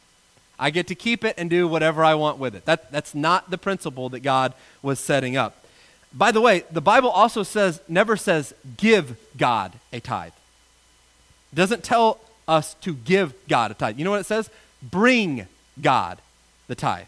I 0.59 0.69
get 0.69 0.87
to 0.87 0.95
keep 0.95 1.23
it 1.23 1.35
and 1.37 1.49
do 1.49 1.67
whatever 1.67 2.03
I 2.03 2.15
want 2.15 2.37
with 2.39 2.55
it. 2.55 2.65
That, 2.65 2.91
that's 2.91 3.13
not 3.13 3.51
the 3.51 3.57
principle 3.57 4.09
that 4.09 4.21
God 4.21 4.53
was 4.81 4.99
setting 4.99 5.37
up. 5.37 5.65
By 6.13 6.31
the 6.31 6.41
way, 6.41 6.63
the 6.71 6.81
Bible 6.81 7.09
also 7.09 7.43
says, 7.43 7.81
never 7.87 8.17
says, 8.17 8.53
give 8.77 9.17
God 9.37 9.73
a 9.93 9.99
tithe. 9.99 10.31
It 11.53 11.55
doesn't 11.55 11.83
tell 11.83 12.19
us 12.47 12.73
to 12.75 12.93
give 12.93 13.33
God 13.47 13.71
a 13.71 13.73
tithe. 13.73 13.99
You 13.99 14.05
know 14.05 14.11
what 14.11 14.21
it 14.21 14.25
says? 14.25 14.49
Bring 14.81 15.47
God 15.81 16.19
the 16.67 16.75
tithe. 16.75 17.05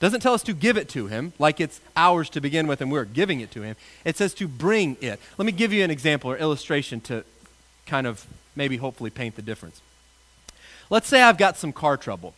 Doesn't 0.00 0.20
tell 0.20 0.34
us 0.34 0.42
to 0.44 0.52
give 0.52 0.76
it 0.76 0.88
to 0.90 1.08
him 1.08 1.32
like 1.38 1.60
it's 1.60 1.80
ours 1.96 2.30
to 2.30 2.40
begin 2.40 2.66
with 2.66 2.80
and 2.80 2.90
we're 2.90 3.04
giving 3.04 3.40
it 3.40 3.50
to 3.52 3.62
him. 3.62 3.76
It 4.04 4.16
says 4.16 4.32
to 4.34 4.48
bring 4.48 4.96
it. 5.00 5.20
Let 5.36 5.46
me 5.46 5.52
give 5.52 5.72
you 5.72 5.82
an 5.84 5.90
example 5.90 6.30
or 6.30 6.36
illustration 6.36 7.00
to 7.02 7.24
kind 7.86 8.06
of 8.06 8.26
maybe 8.54 8.76
hopefully 8.76 9.10
paint 9.10 9.36
the 9.36 9.42
difference. 9.42 9.80
Let's 10.88 11.08
say 11.08 11.20
I've 11.22 11.38
got 11.38 11.56
some 11.56 11.72
car 11.72 11.96
trouble 11.96 12.34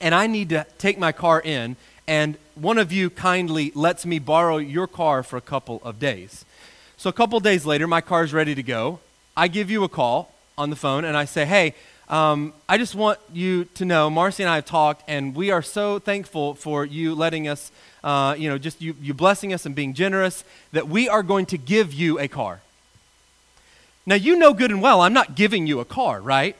and 0.00 0.14
I 0.14 0.26
need 0.26 0.48
to 0.50 0.66
take 0.78 0.98
my 0.98 1.12
car 1.12 1.40
in 1.40 1.76
and 2.06 2.38
one 2.54 2.78
of 2.78 2.90
you 2.90 3.10
kindly 3.10 3.70
lets 3.74 4.06
me 4.06 4.18
borrow 4.18 4.56
your 4.56 4.86
car 4.86 5.22
for 5.22 5.36
a 5.36 5.42
couple 5.42 5.80
of 5.84 5.98
days. 5.98 6.44
So 6.96 7.10
a 7.10 7.12
couple 7.12 7.38
days 7.40 7.66
later 7.66 7.86
my 7.86 8.00
car 8.00 8.24
is 8.24 8.32
ready 8.32 8.54
to 8.54 8.62
go. 8.62 9.00
I 9.36 9.48
give 9.48 9.70
you 9.70 9.84
a 9.84 9.88
call 9.88 10.32
on 10.56 10.70
the 10.70 10.76
phone 10.76 11.04
and 11.04 11.16
I 11.16 11.24
say, 11.26 11.44
"Hey, 11.44 11.74
um, 12.08 12.54
I 12.66 12.78
just 12.78 12.94
want 12.94 13.18
you 13.34 13.66
to 13.74 13.84
know, 13.84 14.08
Marcy 14.08 14.42
and 14.42 14.48
I 14.48 14.56
have 14.56 14.64
talked, 14.64 15.02
and 15.06 15.34
we 15.34 15.50
are 15.50 15.60
so 15.60 15.98
thankful 15.98 16.54
for 16.54 16.86
you 16.86 17.14
letting 17.14 17.46
us, 17.46 17.70
uh, 18.02 18.34
you 18.38 18.48
know, 18.48 18.56
just 18.56 18.80
you, 18.80 18.96
you 19.02 19.12
blessing 19.12 19.52
us 19.52 19.66
and 19.66 19.74
being 19.74 19.92
generous, 19.92 20.42
that 20.72 20.88
we 20.88 21.08
are 21.08 21.22
going 21.22 21.44
to 21.46 21.58
give 21.58 21.92
you 21.92 22.18
a 22.18 22.26
car. 22.26 22.62
Now, 24.06 24.14
you 24.14 24.36
know 24.36 24.54
good 24.54 24.70
and 24.70 24.80
well, 24.80 25.02
I'm 25.02 25.12
not 25.12 25.34
giving 25.34 25.66
you 25.66 25.80
a 25.80 25.84
car, 25.84 26.22
right? 26.22 26.56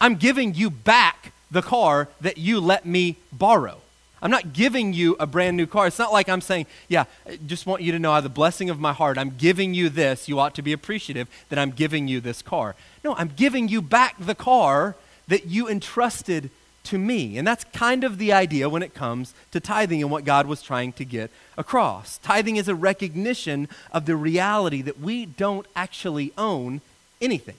I'm 0.00 0.16
giving 0.16 0.54
you 0.54 0.70
back 0.70 1.32
the 1.50 1.62
car 1.62 2.08
that 2.20 2.38
you 2.38 2.60
let 2.60 2.86
me 2.86 3.16
borrow. 3.32 3.78
I'm 4.22 4.30
not 4.30 4.52
giving 4.52 4.92
you 4.92 5.16
a 5.18 5.26
brand 5.26 5.56
new 5.56 5.66
car. 5.66 5.86
It's 5.86 5.98
not 5.98 6.12
like 6.12 6.28
I'm 6.28 6.42
saying, 6.42 6.66
yeah, 6.88 7.04
I 7.26 7.38
just 7.46 7.66
want 7.66 7.82
you 7.82 7.92
to 7.92 7.98
know 7.98 8.12
out 8.12 8.18
of 8.18 8.24
the 8.24 8.28
blessing 8.28 8.68
of 8.68 8.78
my 8.78 8.92
heart, 8.92 9.16
I'm 9.16 9.34
giving 9.38 9.72
you 9.72 9.88
this. 9.88 10.28
You 10.28 10.38
ought 10.38 10.54
to 10.56 10.62
be 10.62 10.72
appreciative 10.72 11.28
that 11.48 11.58
I'm 11.58 11.70
giving 11.70 12.06
you 12.06 12.20
this 12.20 12.42
car. 12.42 12.74
No, 13.02 13.14
I'm 13.14 13.32
giving 13.34 13.68
you 13.68 13.80
back 13.80 14.16
the 14.18 14.34
car 14.34 14.94
that 15.28 15.46
you 15.46 15.68
entrusted 15.68 16.50
to 16.84 16.98
me. 16.98 17.38
And 17.38 17.46
that's 17.46 17.64
kind 17.64 18.04
of 18.04 18.18
the 18.18 18.32
idea 18.32 18.68
when 18.68 18.82
it 18.82 18.94
comes 18.94 19.32
to 19.52 19.60
tithing 19.60 20.02
and 20.02 20.10
what 20.10 20.24
God 20.24 20.46
was 20.46 20.60
trying 20.62 20.92
to 20.94 21.04
get 21.04 21.30
across. 21.56 22.18
Tithing 22.18 22.56
is 22.56 22.68
a 22.68 22.74
recognition 22.74 23.68
of 23.92 24.06
the 24.06 24.16
reality 24.16 24.82
that 24.82 25.00
we 25.00 25.24
don't 25.24 25.66
actually 25.74 26.32
own 26.36 26.80
anything. 27.20 27.56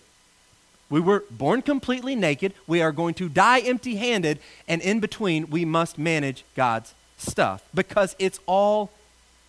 We 0.92 1.00
were 1.00 1.24
born 1.32 1.64
completely 1.64 2.16
naked. 2.16 2.54
We 2.68 2.82
are 2.82 2.92
going 2.92 3.16
to 3.16 3.30
die 3.30 3.62
empty 3.62 3.96
handed. 3.96 4.40
And 4.68 4.82
in 4.82 5.00
between, 5.00 5.50
we 5.50 5.66
must 5.66 5.98
manage 5.98 6.44
God's 6.56 6.94
stuff 7.18 7.64
because 7.74 8.16
it's 8.20 8.40
all 8.46 8.92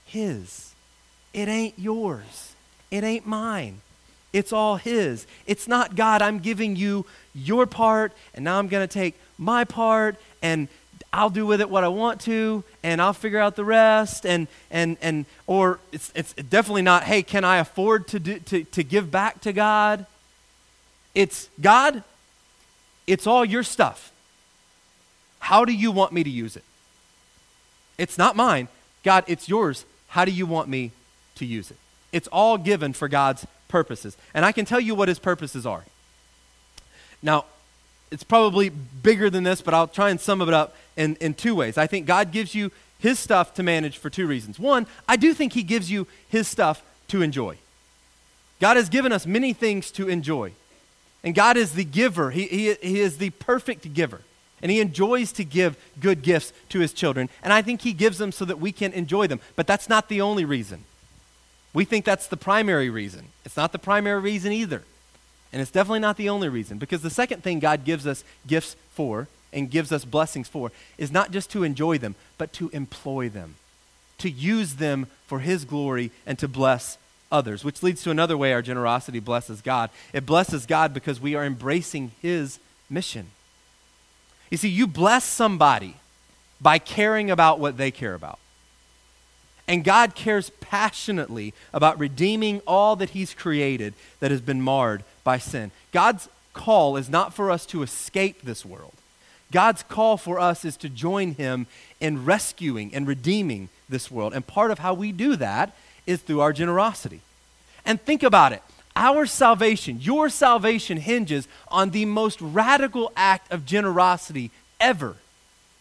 His. 0.07 0.73
It 1.35 1.49
ain't 1.49 1.79
yours. 1.79 2.55
It 2.91 3.05
ain't 3.05 3.27
mine. 3.27 3.81
It's 4.33 4.53
all 4.53 4.77
His. 4.77 5.27
It's 5.47 5.67
not 5.67 5.97
God, 5.97 6.23
I'm 6.23 6.39
giving 6.39 6.77
you 6.77 7.05
your 7.35 7.67
part, 7.67 8.13
and 8.35 8.45
now 8.45 8.59
I'm 8.59 8.69
going 8.69 8.87
to 8.87 8.93
take 8.93 9.19
my 9.37 9.65
part, 9.65 10.17
and 10.43 10.69
I'll 11.13 11.31
do 11.31 11.45
with 11.45 11.61
it 11.61 11.69
what 11.69 11.85
I 11.85 11.89
want 11.89 12.21
to, 12.23 12.65
and 12.83 13.03
I'll 13.03 13.13
figure 13.13 13.39
out 13.39 13.57
the 13.57 13.65
rest, 13.65 14.25
and 14.25 14.49
and 14.71 14.97
and 15.03 15.27
or 15.47 15.79
it's 15.93 16.11
it's 16.15 16.33
definitely 16.33 16.83
not. 16.83 17.03
Hey, 17.05 17.23
can 17.23 17.45
I 17.45 17.59
afford 17.59 18.09
to 18.09 18.21
do, 18.21 18.39
to 18.39 18.65
to 18.65 18.83
give 18.83 19.11
back 19.11 19.43
to 19.43 19.53
God? 19.53 20.07
It's 21.15 21.49
God. 21.61 22.03
It's 23.07 23.27
all 23.27 23.45
your 23.45 23.63
stuff. 23.63 24.13
How 25.39 25.65
do 25.65 25.73
you 25.73 25.91
want 25.91 26.13
me 26.13 26.23
to 26.23 26.31
use 26.31 26.57
it? 26.57 26.65
It's 27.99 28.17
not 28.17 28.37
mine. 28.37 28.69
God, 29.03 29.25
it's 29.27 29.49
yours. 29.49 29.85
How 30.09 30.25
do 30.25 30.31
you 30.31 30.47
want 30.47 30.69
me 30.69 30.93
to 31.37 31.45
use 31.45 31.71
it? 31.71 31.77
It's 32.13 32.29
all 32.29 32.59
given 32.59 32.93
for 32.93 33.09
God's 33.09 33.47
purposes. 33.69 34.17
And 34.35 34.45
I 34.45 34.53
can 34.53 34.65
tell 34.65 34.81
you 34.81 34.95
what 34.95 35.09
his 35.09 35.19
purposes 35.19 35.67
are. 35.67 35.85
Now, 37.23 37.47
it's 38.11 38.23
probably 38.23 38.69
bigger 38.69 39.31
than 39.31 39.45
this, 39.45 39.63
but 39.63 39.73
I'll 39.75 39.89
try 39.89 40.11
and 40.11 40.21
sum 40.21 40.43
it 40.43 40.53
up 40.53 40.77
in, 40.97 41.17
in 41.17 41.35
two 41.35 41.55
ways. 41.55 41.79
I 41.79 41.87
think 41.87 42.07
God 42.07 42.31
gives 42.31 42.55
you 42.55 42.71
his 42.99 43.19
stuff 43.19 43.55
to 43.55 43.63
manage 43.63 43.99
for 43.99 44.11
two 44.11 44.27
reasons. 44.27 44.59
One, 44.59 44.87
I 45.09 45.17
do 45.17 45.35
think 45.35 45.55
he 45.55 45.63
gives 45.63 45.91
you 45.91 46.07
his 46.29 46.47
stuff 46.47 46.83
to 47.09 47.23
enjoy. 47.23 47.57
God 48.61 48.77
has 48.77 48.89
given 48.89 49.11
us 49.13 49.27
many 49.27 49.53
things 49.53 49.91
to 49.93 50.09
enjoy. 50.09 50.53
And 51.25 51.35
God 51.35 51.57
is 51.57 51.73
the 51.73 51.85
giver, 51.85 52.31
he, 52.31 52.47
he, 52.47 52.75
he 52.75 53.01
is 53.01 53.19
the 53.19 53.31
perfect 53.31 53.95
giver. 53.95 54.21
And 54.61 54.71
he 54.71 54.81
enjoys 54.81 55.33
to 55.33 55.45
give 55.45 55.77
good 55.99 56.23
gifts 56.23 56.53
to 56.69 56.79
his 56.79 56.93
children. 56.93 57.29
And 57.43 57.53
I 57.53 57.63
think 57.63 57.81
he 57.81 57.93
gives 57.93 58.19
them 58.19 58.31
so 58.31 58.45
that 58.45 58.61
we 58.61 58.71
can 58.71 58.93
enjoy 58.93 59.27
them. 59.27 59.41
But 59.57 59.67
that's 59.67 59.89
not 59.89 60.09
the 60.09 60.21
only 60.21 60.45
reason. 60.45 60.85
We 61.75 61.85
think 61.85 62.05
that's 62.05 62.29
the 62.29 62.37
primary 62.37 62.89
reason. 62.89 63.27
It's 63.45 63.57
not 63.57 63.73
the 63.73 63.79
primary 63.79 64.21
reason 64.21 64.53
either. 64.53 64.83
And 65.53 65.61
it's 65.61 65.71
definitely 65.71 66.01
not 66.01 66.17
the 66.17 66.29
only 66.29 66.49
reason. 66.49 66.79
Because 66.79 67.03
the 67.03 67.11
second 67.11 67.43
thing 67.43 67.59
God 67.59 67.85
gives 67.85 68.07
us 68.07 68.23
gifts 68.47 68.77
for 68.93 69.27
and 69.53 69.71
gives 69.71 69.91
us 69.91 70.05
blessings 70.05 70.49
for 70.49 70.71
is 70.97 71.11
not 71.13 71.31
just 71.31 71.51
to 71.51 71.65
enjoy 71.65 71.99
them, 71.99 72.15
but 72.39 72.53
to 72.55 72.71
employ 72.71 73.29
them, 73.29 73.57
to 74.19 74.31
use 74.31 74.75
them 74.75 75.09
for 75.27 75.41
His 75.41 75.65
glory 75.65 76.11
and 76.25 76.39
to 76.39 76.49
bless 76.49 76.99
others, 77.33 77.65
which 77.65 77.83
leads 77.83 78.03
to 78.03 78.11
another 78.11 78.37
way 78.37 78.53
our 78.53 78.63
generosity 78.63 79.19
blesses 79.19 79.61
God. 79.61 79.91
It 80.13 80.27
blesses 80.27 80.67
God 80.67 80.95
because 80.95 81.21
we 81.21 81.35
are 81.35 81.45
embracing 81.45 82.13
His 82.21 82.59
mission. 82.89 83.29
You 84.51 84.59
see, 84.59 84.69
you 84.69 84.87
bless 84.87 85.25
somebody 85.25 85.97
by 86.61 86.79
caring 86.79 87.31
about 87.31 87.59
what 87.59 87.77
they 87.77 87.91
care 87.91 88.15
about. 88.15 88.39
And 89.67 89.85
God 89.85 90.15
cares 90.15 90.51
passionately 90.61 91.55
about 91.73 91.99
redeeming 91.99 92.61
all 92.67 92.95
that 92.97 93.11
He's 93.11 93.33
created 93.35 93.95
that 94.21 94.31
has 94.31 94.41
been 94.41 94.61
marred 94.61 95.03
by 95.25 95.39
sin. 95.39 95.71
God's 95.93 96.29
call 96.53 96.97
is 96.97 97.09
not 97.09 97.33
for 97.33 97.51
us 97.51 97.65
to 97.67 97.83
escape 97.83 98.43
this 98.43 98.65
world. 98.65 98.93
God's 99.51 99.83
call 99.83 100.17
for 100.17 100.39
us 100.39 100.65
is 100.65 100.77
to 100.79 100.89
join 100.89 101.35
Him 101.35 101.67
in 102.01 102.25
rescuing 102.25 102.95
and 102.95 103.07
redeeming 103.07 103.69
this 103.89 104.11
world. 104.11 104.35
And 104.35 104.47
part 104.47 104.71
of 104.71 104.81
how 104.81 104.95
we 104.95 105.13
do 105.13 105.37
that 105.37 105.75
is 106.07 106.21
through 106.21 106.41
our 106.41 106.53
generosity. 106.53 107.21
And 107.85 108.01
think 108.01 108.23
about 108.23 108.53
it. 108.53 108.63
Our 108.95 109.27
salvation, 109.27 109.99
your 110.01 110.29
salvation 110.29 110.99
hinges 110.99 111.49
on 111.69 111.91
the 111.91 112.05
most 112.05 112.41
radical 112.41 113.11
act 113.17 113.51
of 113.51 113.65
generosity 113.65 114.51
ever, 114.79 115.17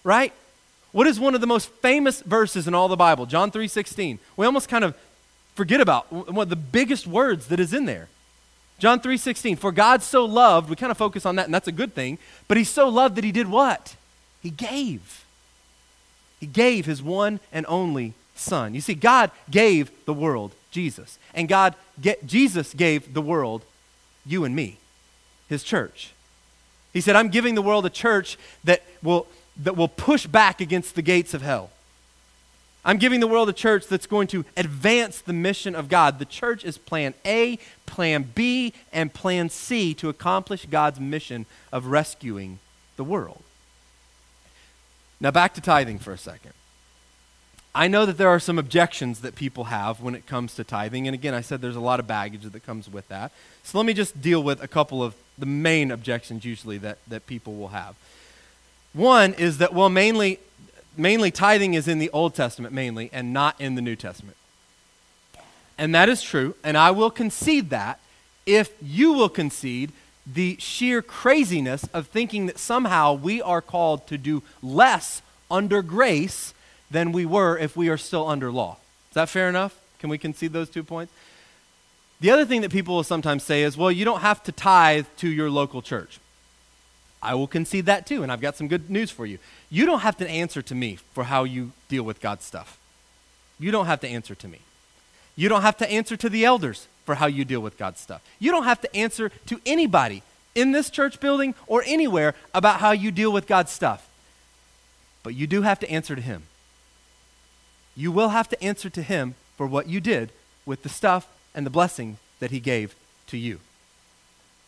right? 0.04 0.34
What 0.92 1.08
is 1.08 1.20
one 1.20 1.36
of 1.36 1.42
the 1.42 1.48
most 1.48 1.70
famous 1.82 2.22
verses 2.22 2.68
in 2.68 2.74
all 2.74 2.88
the 2.88 2.98
Bible? 2.98 3.26
John 3.26 3.52
3:16. 3.52 4.20
We 4.38 4.46
almost 4.46 4.70
kind 4.70 4.84
of 4.84 4.96
forget 5.56 5.82
about 5.82 6.12
one 6.12 6.44
of 6.44 6.50
the 6.50 6.56
biggest 6.56 7.06
words 7.06 7.48
that 7.48 7.60
is 7.60 7.74
in 7.74 7.86
there. 7.86 8.08
John 8.80 9.00
3:16. 9.00 9.58
For 9.58 9.72
God 9.72 10.04
so 10.04 10.26
loved, 10.26 10.70
we 10.70 10.76
kind 10.76 10.92
of 10.92 10.98
focus 10.98 11.26
on 11.26 11.36
that 11.36 11.46
and 11.46 11.54
that's 11.54 11.68
a 11.68 11.74
good 11.74 11.94
thing, 11.94 12.18
but 12.48 12.58
he 12.58 12.64
so 12.64 12.88
loved 12.88 13.16
that 13.16 13.24
he 13.24 13.32
did 13.32 13.48
what? 13.48 13.96
He 14.42 14.50
gave. 14.50 15.26
He 16.40 16.46
gave 16.46 16.86
his 16.86 17.04
one 17.04 17.40
and 17.52 17.66
only 17.68 18.14
son. 18.42 18.74
You 18.74 18.82
see 18.82 18.96
God 18.96 19.32
gave 19.50 19.92
the 20.06 20.14
world 20.14 20.54
Jesus. 20.72 21.20
And 21.34 21.48
God 21.48 21.76
get, 22.02 22.26
Jesus 22.26 22.74
gave 22.74 23.14
the 23.14 23.22
world 23.22 23.64
you 24.26 24.46
and 24.46 24.56
me, 24.56 24.78
his 25.50 25.64
church. 25.64 26.14
He 26.94 27.02
said, 27.02 27.16
"I'm 27.16 27.30
giving 27.30 27.56
the 27.56 27.62
world 27.62 27.86
a 27.86 27.90
church 27.90 28.38
that 28.64 28.84
will 29.02 29.28
that 29.58 29.76
will 29.76 29.88
push 29.88 30.26
back 30.28 30.62
against 30.62 30.96
the 30.96 31.02
gates 31.02 31.34
of 31.34 31.42
hell. 31.42 31.70
I'm 32.84 32.98
giving 32.98 33.20
the 33.20 33.28
world 33.28 33.48
a 33.48 33.54
church 33.54 33.88
that's 33.88 34.08
going 34.08 34.28
to 34.30 34.44
advance 34.58 35.22
the 35.22 35.34
mission 35.34 35.76
of 35.76 35.88
God. 35.88 36.18
The 36.18 36.26
church 36.26 36.66
is 36.66 36.78
plan 36.80 37.14
A, 37.26 37.60
plan 37.86 38.32
B, 38.34 38.74
and 38.92 39.14
plan 39.14 39.50
C 39.50 39.94
to 39.96 40.10
accomplish 40.10 40.66
God's 40.66 41.00
mission 41.00 41.46
of 41.72 41.86
rescuing 41.86 42.58
the 42.96 43.04
world. 43.04 43.44
Now, 45.20 45.30
back 45.30 45.54
to 45.54 45.62
tithing 45.62 46.00
for 46.00 46.12
a 46.12 46.18
second. 46.18 46.54
I 47.74 47.88
know 47.88 48.06
that 48.06 48.18
there 48.18 48.28
are 48.28 48.40
some 48.40 48.60
objections 48.60 49.22
that 49.22 49.36
people 49.36 49.66
have 49.66 50.02
when 50.02 50.14
it 50.14 50.28
comes 50.28 50.56
to 50.56 50.64
tithing. 50.64 51.08
And 51.08 51.14
again, 51.14 51.34
I 51.34 51.42
said 51.42 51.62
there's 51.62 51.76
a 51.76 51.80
lot 51.82 52.00
of 52.00 52.08
baggage 52.08 52.44
that 52.44 52.66
comes 52.66 52.90
with 52.90 53.08
that. 53.08 53.32
So 53.64 53.78
let 53.78 53.86
me 53.86 53.94
just 53.94 54.22
deal 54.22 54.44
with 54.44 54.62
a 54.62 54.68
couple 54.68 55.02
of 55.02 55.16
the 55.38 55.46
main 55.46 55.90
objections 55.90 56.44
usually 56.44 56.78
that, 56.80 56.98
that 57.08 57.28
people 57.28 57.56
will 57.56 57.70
have. 57.70 57.96
One 58.94 59.34
is 59.36 59.60
that, 59.60 59.74
well, 59.74 59.90
mainly, 59.90 60.40
mainly 60.98 61.32
tithing 61.32 61.74
is 61.74 61.88
in 61.88 62.00
the 62.00 62.10
Old 62.10 62.36
Testament, 62.36 62.74
mainly, 62.74 63.10
and 63.14 63.32
not 63.32 63.60
in 63.60 63.76
the 63.76 63.82
New 63.82 63.96
Testament. 63.96 64.36
And 65.78 65.96
that 65.96 66.10
is 66.10 66.22
true, 66.22 66.56
and 66.64 66.78
I 66.78 66.92
will 66.92 67.10
concede 67.10 67.70
that 67.70 68.00
if 68.46 68.74
you 68.82 69.14
will 69.14 69.30
concede 69.30 69.92
the 70.32 70.58
sheer 70.60 71.02
craziness 71.02 71.86
of 71.94 72.08
thinking 72.08 72.46
that 72.48 72.60
somehow 72.60 73.14
we 73.14 73.42
are 73.42 73.62
called 73.62 74.06
to 74.08 74.18
do 74.18 74.44
less 74.62 75.22
under 75.50 75.82
grace 75.82 76.54
than 76.92 77.12
we 77.12 77.26
were 77.26 77.58
if 77.58 77.76
we 77.76 77.90
are 77.90 77.98
still 77.98 78.28
under 78.28 78.52
law. 78.52 78.78
Is 79.10 79.16
that 79.16 79.30
fair 79.30 79.50
enough? 79.50 79.80
Can 80.00 80.10
we 80.10 80.18
concede 80.18 80.54
those 80.54 80.70
two 80.70 80.84
points? 80.84 81.14
The 82.20 82.30
other 82.30 82.46
thing 82.46 82.62
that 82.62 82.72
people 82.72 82.96
will 82.96 83.04
sometimes 83.04 83.44
say 83.44 83.64
is, 83.64 83.76
well, 83.76 83.92
you 83.92 84.06
don't 84.06 84.22
have 84.22 84.44
to 84.44 84.52
tithe 84.52 85.08
to 85.18 85.30
your 85.30 85.50
local 85.50 85.82
church. 85.82 86.20
I 87.22 87.36
will 87.36 87.48
concede 87.48 87.86
that 87.86 88.06
too, 88.06 88.24
and 88.24 88.32
I've 88.32 88.42
got 88.42 88.56
some 88.56 88.68
good 88.68 88.90
news 88.90 89.12
for 89.12 89.26
you. 89.26 89.38
You 89.70 89.86
don't 89.86 90.00
have 90.02 90.18
to 90.18 90.30
answer 90.30 90.62
to 90.62 90.76
me 90.76 90.98
for 91.14 91.26
how 91.26 91.44
you 91.44 91.72
deal 91.88 92.04
with 92.04 92.20
God's 92.20 92.46
stuff. 92.46 92.78
You 93.60 93.72
don't 93.72 93.86
have 93.86 94.00
to 94.02 94.08
answer 94.08 94.36
to 94.36 94.48
me. 94.48 94.60
You 95.36 95.50
don't 95.50 95.62
have 95.62 95.78
to 95.78 95.90
answer 95.90 96.18
to 96.18 96.30
the 96.30 96.46
elders 96.46 96.88
for 97.06 97.16
how 97.16 97.28
you 97.28 97.46
deal 97.46 97.62
with 97.62 97.78
God's 97.78 98.00
stuff. 98.00 98.22
You 98.40 98.52
don't 98.52 98.64
have 98.64 98.82
to 98.82 98.96
answer 98.96 99.30
to 99.48 99.62
anybody 99.66 100.24
in 100.56 100.72
this 100.72 100.90
church 100.90 101.20
building 101.20 101.56
or 101.68 101.84
anywhere 101.86 102.36
about 102.54 102.80
how 102.80 102.92
you 102.92 103.12
deal 103.12 103.32
with 103.32 103.48
God's 103.48 103.72
stuff. 103.72 104.08
But 105.24 105.36
you 105.36 105.48
do 105.48 105.62
have 105.62 105.80
to 105.80 105.90
answer 105.90 106.16
to 106.16 106.22
Him. 106.22 106.44
You 107.96 108.12
will 108.12 108.30
have 108.30 108.48
to 108.50 108.64
answer 108.64 108.90
to 108.90 109.02
Him 109.02 109.36
for 109.58 109.68
what 109.68 109.88
you 109.88 110.00
did 110.00 110.32
with 110.66 110.84
the 110.84 110.90
stuff 110.90 111.28
and 111.54 111.66
the 111.66 111.70
blessing 111.70 112.18
that 112.40 112.52
He 112.52 112.60
gave 112.60 112.96
to 113.28 113.38
you. 113.38 113.60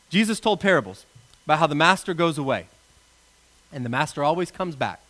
Jesus 0.10 0.40
told 0.40 0.60
parables 0.60 1.06
about 1.46 1.60
how 1.60 1.68
the 1.68 1.76
master 1.76 2.14
goes 2.14 2.38
away. 2.38 2.68
And 3.72 3.84
the 3.84 3.90
master 3.90 4.24
always 4.24 4.52
comes 4.52 4.76
back. 4.76 5.02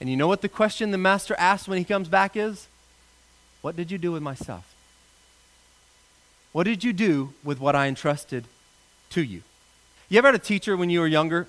And 0.00 0.10
you 0.10 0.16
know 0.16 0.26
what 0.26 0.42
the 0.42 0.48
question 0.48 0.90
the 0.90 0.98
master 0.98 1.34
asks 1.38 1.68
when 1.68 1.78
he 1.78 1.84
comes 1.84 2.08
back 2.08 2.36
is? 2.36 2.66
What 3.62 3.76
did 3.76 3.90
you 3.90 3.98
do 3.98 4.12
with 4.12 4.22
my 4.22 4.34
stuff? 4.34 4.74
What 6.52 6.64
did 6.64 6.82
you 6.82 6.92
do 6.92 7.32
with 7.44 7.60
what 7.60 7.76
I 7.76 7.86
entrusted 7.86 8.44
to 9.10 9.22
you? 9.22 9.42
You 10.08 10.18
ever 10.18 10.28
had 10.28 10.34
a 10.34 10.38
teacher 10.38 10.76
when 10.76 10.90
you 10.90 11.00
were 11.00 11.06
younger? 11.06 11.46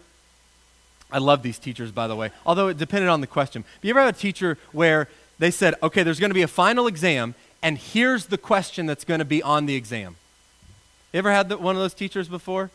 I 1.12 1.18
love 1.18 1.42
these 1.42 1.58
teachers, 1.58 1.92
by 1.92 2.08
the 2.08 2.16
way, 2.16 2.32
although 2.46 2.68
it 2.68 2.78
depended 2.78 3.10
on 3.10 3.22
the 3.22 3.28
question. 3.28 3.64
But 3.82 3.88
you 3.88 3.90
ever 3.92 4.02
had 4.02 4.16
a 4.16 4.18
teacher 4.18 4.58
where 4.72 5.08
they 5.40 5.52
said, 5.52 5.76
okay, 5.82 6.04
there's 6.04 6.20
going 6.20 6.30
to 6.30 6.36
be 6.36 6.42
a 6.42 6.48
final 6.48 6.86
exam, 6.86 7.34
and 7.64 7.78
here's 7.78 8.28
the 8.28 8.38
question 8.38 8.86
that's 8.86 9.06
going 9.06 9.20
to 9.20 9.26
be 9.26 9.42
on 9.42 9.66
the 9.66 9.76
exam? 9.76 10.18
You 11.12 11.18
ever 11.20 11.32
had 11.32 11.50
the, 11.50 11.58
one 11.58 11.76
of 11.76 11.82
those 11.82 11.94
teachers 11.94 12.28
before? 12.28 12.70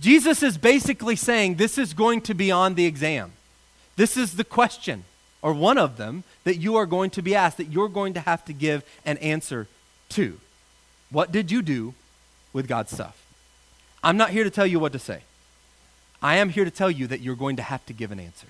Jesus 0.00 0.42
is 0.42 0.58
basically 0.58 1.16
saying 1.16 1.54
this 1.54 1.78
is 1.78 1.94
going 1.94 2.22
to 2.22 2.34
be 2.34 2.50
on 2.50 2.74
the 2.74 2.86
exam. 2.86 3.32
This 3.96 4.16
is 4.16 4.36
the 4.36 4.44
question, 4.44 5.04
or 5.40 5.52
one 5.52 5.78
of 5.78 5.96
them, 5.98 6.24
that 6.42 6.56
you 6.56 6.76
are 6.76 6.86
going 6.86 7.10
to 7.10 7.22
be 7.22 7.34
asked, 7.34 7.58
that 7.58 7.70
you're 7.70 7.88
going 7.88 8.14
to 8.14 8.20
have 8.20 8.44
to 8.46 8.52
give 8.52 8.82
an 9.04 9.18
answer 9.18 9.68
to. 10.10 10.40
What 11.10 11.30
did 11.30 11.52
you 11.52 11.62
do 11.62 11.94
with 12.52 12.66
God's 12.66 12.90
stuff? 12.90 13.24
I'm 14.02 14.16
not 14.16 14.30
here 14.30 14.44
to 14.44 14.50
tell 14.50 14.66
you 14.66 14.80
what 14.80 14.92
to 14.92 14.98
say. 14.98 15.22
I 16.20 16.36
am 16.36 16.48
here 16.48 16.64
to 16.64 16.70
tell 16.70 16.90
you 16.90 17.06
that 17.06 17.20
you're 17.20 17.36
going 17.36 17.56
to 17.56 17.62
have 17.62 17.84
to 17.86 17.92
give 17.92 18.10
an 18.10 18.18
answer. 18.18 18.48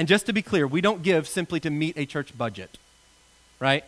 And 0.00 0.08
just 0.08 0.24
to 0.26 0.32
be 0.32 0.40
clear, 0.40 0.66
we 0.66 0.80
don't 0.80 1.02
give 1.02 1.28
simply 1.28 1.60
to 1.60 1.68
meet 1.68 1.98
a 1.98 2.06
church 2.06 2.36
budget, 2.38 2.78
right? 3.58 3.84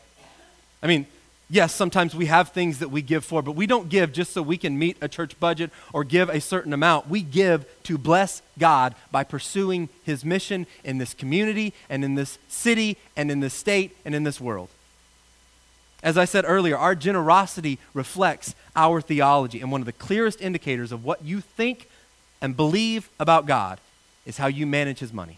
I 0.82 0.86
mean, 0.86 1.06
Yes, 1.48 1.74
sometimes 1.74 2.14
we 2.14 2.26
have 2.26 2.48
things 2.48 2.78
that 2.78 2.90
we 2.90 3.02
give 3.02 3.26
for, 3.26 3.42
but 3.42 3.52
we 3.52 3.66
don't 3.66 3.90
give 3.90 4.10
just 4.14 4.32
so 4.32 4.40
we 4.40 4.56
can 4.56 4.78
meet 4.78 4.96
a 5.02 5.08
church 5.08 5.38
budget 5.38 5.70
or 5.92 6.02
give 6.02 6.30
a 6.30 6.40
certain 6.40 6.72
amount. 6.72 7.10
We 7.10 7.20
give 7.20 7.66
to 7.82 7.98
bless 7.98 8.40
God 8.58 8.94
by 9.10 9.22
pursuing 9.22 9.90
His 10.02 10.24
mission 10.24 10.66
in 10.82 10.96
this 10.96 11.12
community 11.12 11.74
and 11.90 12.06
in 12.06 12.14
this 12.14 12.38
city 12.48 12.96
and 13.18 13.30
in 13.30 13.40
this 13.40 13.52
state 13.52 13.94
and 14.06 14.14
in 14.14 14.24
this 14.24 14.40
world. 14.40 14.70
As 16.02 16.16
I 16.16 16.24
said 16.24 16.46
earlier, 16.48 16.78
our 16.78 16.94
generosity 16.94 17.78
reflects 17.92 18.54
our 18.74 19.02
theology, 19.02 19.60
and 19.60 19.70
one 19.70 19.82
of 19.82 19.86
the 19.86 19.92
clearest 19.92 20.40
indicators 20.40 20.90
of 20.90 21.04
what 21.04 21.22
you 21.22 21.42
think 21.42 21.86
and 22.40 22.56
believe 22.56 23.10
about 23.20 23.44
God 23.44 23.78
is 24.24 24.38
how 24.38 24.46
you 24.46 24.66
manage 24.66 25.00
His 25.00 25.12
money. 25.12 25.36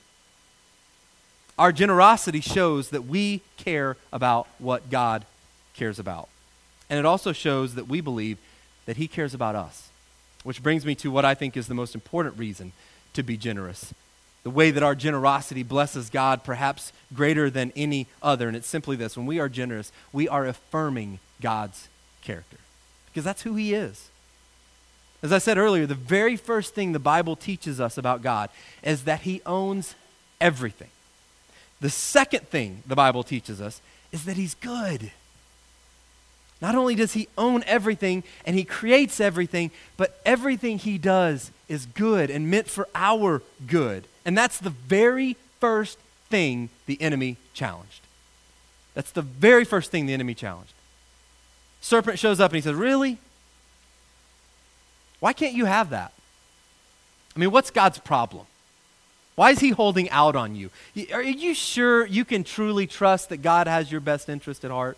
Our 1.59 1.73
generosity 1.73 2.41
shows 2.41 2.91
that 2.91 3.07
we 3.07 3.43
care 3.57 3.97
about 4.13 4.49
what 4.59 4.91
God 4.91 5.25
cares 5.75 5.99
about. 5.99 6.29
And 6.91 6.99
it 6.99 7.07
also 7.07 7.33
shows 7.33 7.75
that 7.77 7.89
we 7.89 8.01
believe 8.01 8.39
that 8.87 8.97
He 8.97 9.09
cares 9.09 9.35
about 9.35 9.55
us. 9.55 9.91
Which 10.43 10.63
brings 10.63 10.85
me 10.85 10.95
to 10.97 11.11
what 11.11 11.25
I 11.25 11.35
think 11.35 11.57
is 11.57 11.69
the 11.69 11.75
most 11.75 11.95
important 11.95 12.39
reason 12.39 12.73
to 13.15 13.23
be 13.23 13.37
generous. 13.37 13.95
The 14.43 14.51
way 14.51 14.71
that 14.71 14.83
our 14.83 14.95
generosity 14.95 15.63
blesses 15.63 16.11
God, 16.11 16.45
perhaps 16.45 16.93
greater 17.15 17.49
than 17.49 17.73
any 17.75 18.09
other. 18.23 18.47
And 18.47 18.57
it's 18.57 18.67
simply 18.67 18.97
this 18.97 19.17
when 19.17 19.27
we 19.27 19.39
are 19.39 19.49
generous, 19.49 19.91
we 20.13 20.29
are 20.29 20.47
affirming 20.47 21.19
God's 21.41 21.89
character. 22.23 22.59
Because 23.07 23.25
that's 23.25 23.43
who 23.43 23.55
He 23.55 23.75
is. 23.75 24.11
As 25.23 25.33
I 25.33 25.39
said 25.39 25.57
earlier, 25.57 25.87
the 25.87 25.95
very 25.95 26.37
first 26.37 26.75
thing 26.75 26.93
the 26.93 26.99
Bible 26.99 27.37
teaches 27.37 27.81
us 27.81 27.97
about 27.97 28.21
God 28.21 28.51
is 28.83 29.05
that 29.05 29.23
He 29.23 29.41
owns 29.47 29.95
everything. 30.41 30.91
The 31.85 31.91
second 31.91 32.49
thing 32.49 32.83
the 32.87 32.97
Bible 32.97 33.23
teaches 33.23 33.61
us 33.61 33.83
is 34.11 34.25
that 34.25 34.39
He's 34.39 34.55
good. 34.55 35.13
Not 36.63 36.75
only 36.75 36.95
does 36.95 37.13
he 37.13 37.29
own 37.37 37.63
everything 37.67 38.25
and 38.47 38.57
he 38.57 38.65
creates 38.65 39.21
everything, 39.21 39.71
but 39.99 40.19
everything 40.25 40.79
he 40.79 40.97
does 40.97 41.51
is 41.69 41.85
good 41.85 42.31
and 42.31 42.51
meant 42.51 42.69
for 42.69 42.89
our 42.95 43.43
good. 43.67 44.07
And 44.25 44.39
that's 44.39 44.57
the 44.57 44.71
very 44.71 45.37
first 45.61 45.99
thing 46.31 46.71
the 46.87 46.99
enemy 47.03 47.37
challenged. 47.53 48.01
That's 48.95 49.11
the 49.11 49.21
very 49.21 49.67
first 49.67 49.91
thing 49.91 50.07
the 50.07 50.15
enemy 50.15 50.33
challenged. 50.33 50.73
Serpent 51.83 52.19
shows 52.19 52.41
up 52.41 52.53
and 52.53 52.57
he 52.57 52.63
says, 52.63 52.77
Really? 52.77 53.19
Why 55.21 55.35
can't 55.35 55.55
you 55.55 55.67
have 55.67 55.91
that? 55.91 56.15
I 57.37 57.41
mean, 57.41 57.51
what's 57.51 57.71
God's 57.71 57.99
problem? 57.99 58.47
Why 59.35 59.51
is 59.51 59.61
he 59.61 59.71
holding 59.71 60.09
out 60.11 60.37
on 60.37 60.55
you? 60.55 60.71
Are 61.13 61.23
you 61.23 61.55
sure 61.55 62.07
you 62.07 62.25
can 62.25 62.45
truly 62.45 62.87
trust 62.87 63.31
that 63.31 63.39
God 63.39 63.67
has 63.67 63.91
your 63.91 64.01
best 64.01 64.29
interest 64.29 64.65
at 64.65 64.71
heart? 64.71 64.97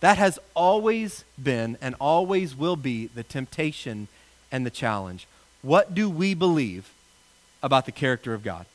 That 0.00 0.16
has 0.18 0.38
always 0.54 1.24
been 1.42 1.76
and 1.80 1.96
always 2.00 2.54
will 2.54 2.76
be 2.76 3.06
the 3.06 3.24
temptation 3.24 4.06
and 4.52 4.64
the 4.64 4.70
challenge. 4.70 5.26
What 5.62 5.92
do 5.92 6.08
we 6.08 6.34
believe 6.34 6.90
about 7.62 7.84
the 7.84 7.92
character 7.92 8.32
of 8.32 8.44
God? 8.44 8.66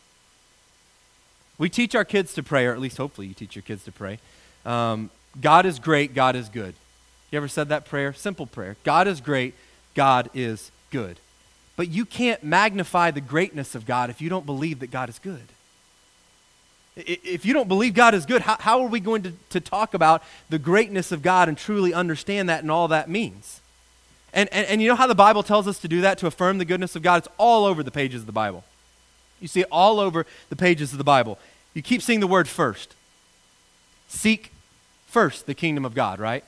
We 1.57 1.69
teach 1.69 1.95
our 1.95 2.03
kids 2.03 2.33
to 2.33 2.43
pray, 2.43 2.65
or 2.65 2.73
at 2.73 2.79
least 2.79 2.97
hopefully 2.97 3.27
you 3.27 3.33
teach 3.33 3.55
your 3.55 3.63
kids 3.63 3.85
to 3.85 3.91
pray. 3.91 4.19
Um, 4.65 5.09
God 5.39 5.65
is 5.65 5.79
great, 5.79 6.13
God 6.13 6.35
is 6.35 6.49
good. 6.49 6.75
You 7.31 7.37
ever 7.37 7.47
said 7.47 7.69
that 7.69 7.85
prayer? 7.85 8.11
Simple 8.13 8.45
prayer. 8.45 8.75
God 8.83 9.07
is 9.07 9.21
great, 9.21 9.55
God 9.95 10.29
is 10.33 10.71
good. 10.91 11.19
But 11.75 11.89
you 11.89 12.05
can't 12.05 12.43
magnify 12.43 13.11
the 13.11 13.21
greatness 13.21 13.75
of 13.75 13.85
God 13.85 14.09
if 14.09 14.21
you 14.21 14.29
don't 14.29 14.45
believe 14.45 14.79
that 14.79 14.91
God 14.91 15.09
is 15.09 15.19
good. 15.19 15.47
If 16.95 17.45
you 17.45 17.53
don't 17.53 17.67
believe 17.67 17.95
God 17.95 18.13
is 18.13 18.25
good, 18.25 18.43
how, 18.43 18.57
how 18.59 18.81
are 18.81 18.87
we 18.87 18.99
going 18.99 19.23
to, 19.23 19.33
to 19.49 19.59
talk 19.59 19.95
about 19.95 20.21
the 20.49 20.59
greatness 20.59 21.11
of 21.11 21.23
God 21.23 21.49
and 21.49 21.57
truly 21.57 21.91
understand 21.93 22.49
that 22.49 22.61
and 22.61 22.69
all 22.69 22.87
that 22.89 23.09
means? 23.09 23.61
And, 24.31 24.47
and, 24.51 24.67
and 24.67 24.81
you 24.81 24.87
know 24.87 24.95
how 24.95 25.07
the 25.07 25.15
Bible 25.15 25.41
tells 25.41 25.67
us 25.67 25.79
to 25.79 25.87
do 25.87 26.01
that, 26.01 26.19
to 26.19 26.27
affirm 26.27 26.59
the 26.59 26.65
goodness 26.65 26.95
of 26.95 27.01
God? 27.01 27.17
It's 27.17 27.27
all 27.39 27.65
over 27.65 27.81
the 27.81 27.91
pages 27.91 28.21
of 28.21 28.25
the 28.27 28.31
Bible. 28.31 28.63
You 29.39 29.47
see 29.47 29.61
it 29.61 29.67
all 29.71 29.99
over 29.99 30.25
the 30.49 30.55
pages 30.55 30.91
of 30.91 30.99
the 30.99 31.03
Bible. 31.03 31.39
You 31.73 31.81
keep 31.81 32.03
seeing 32.03 32.19
the 32.19 32.27
word 32.27 32.47
first. 32.47 32.95
Seek 34.07 34.51
first 35.07 35.47
the 35.47 35.55
kingdom 35.55 35.85
of 35.85 35.95
God, 35.95 36.19
right? 36.19 36.43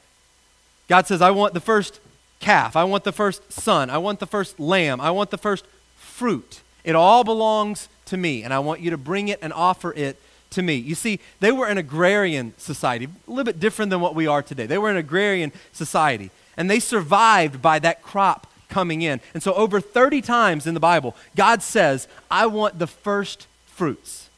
God 0.88 1.08
says, 1.08 1.22
I 1.22 1.32
want 1.32 1.56
the 1.56 1.60
first 1.60 2.00
calf. 2.40 2.76
I 2.76 2.84
want 2.84 3.04
the 3.04 3.12
first 3.12 3.52
son. 3.52 3.90
I 3.90 3.98
want 3.98 4.20
the 4.20 4.28
first 4.28 4.60
lamb. 4.60 5.02
I 5.02 5.12
want 5.12 5.32
the 5.32 5.38
first 5.38 5.66
fruit. 5.96 6.62
It 6.84 6.96
all 6.96 7.24
belongs 7.24 7.90
to 8.06 8.18
me, 8.18 8.44
and 8.44 8.54
I 8.54 8.60
want 8.60 8.82
you 8.82 8.92
to 8.92 8.98
bring 8.98 9.28
it 9.28 9.40
and 9.42 9.52
offer 9.52 9.94
it 9.94 10.22
to 10.52 10.62
me. 10.62 10.76
You 10.76 10.96
see, 10.96 11.20
they 11.40 11.52
were 11.52 11.68
an 11.68 11.78
agrarian 11.78 12.54
society, 12.58 13.06
a 13.06 13.30
little 13.30 13.44
bit 13.44 13.60
different 13.60 13.90
than 13.90 14.02
what 14.02 14.16
we 14.16 14.28
are 14.28 14.42
today. 14.42 14.66
They 14.66 14.78
were 14.78 14.90
an 14.90 14.98
agrarian 14.98 15.52
society, 15.74 16.32
and 16.58 16.70
they 16.70 16.80
survived 16.80 17.62
by 17.62 17.80
that 17.80 18.02
crop 18.02 18.48
coming 18.70 19.02
in. 19.02 19.22
And 19.34 19.42
so, 19.42 19.54
over 19.54 19.82
30 19.82 20.22
times 20.22 20.68
in 20.68 20.74
the 20.74 20.80
Bible, 20.80 21.16
God 21.36 21.62
says, 21.62 22.08
I 22.30 22.46
want 22.46 22.80
the 22.80 22.88
first 22.88 23.48
fruits. 23.66 24.30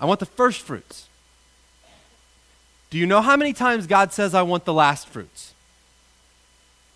I 0.00 0.06
want 0.06 0.20
the 0.20 0.26
first 0.26 0.60
fruits. 0.60 1.08
Do 2.90 2.98
you 2.98 3.06
know 3.06 3.20
how 3.20 3.36
many 3.36 3.52
times 3.52 3.86
God 3.86 4.12
says, 4.12 4.34
I 4.34 4.42
want 4.42 4.64
the 4.64 4.72
last 4.72 5.08
fruits? 5.08 5.52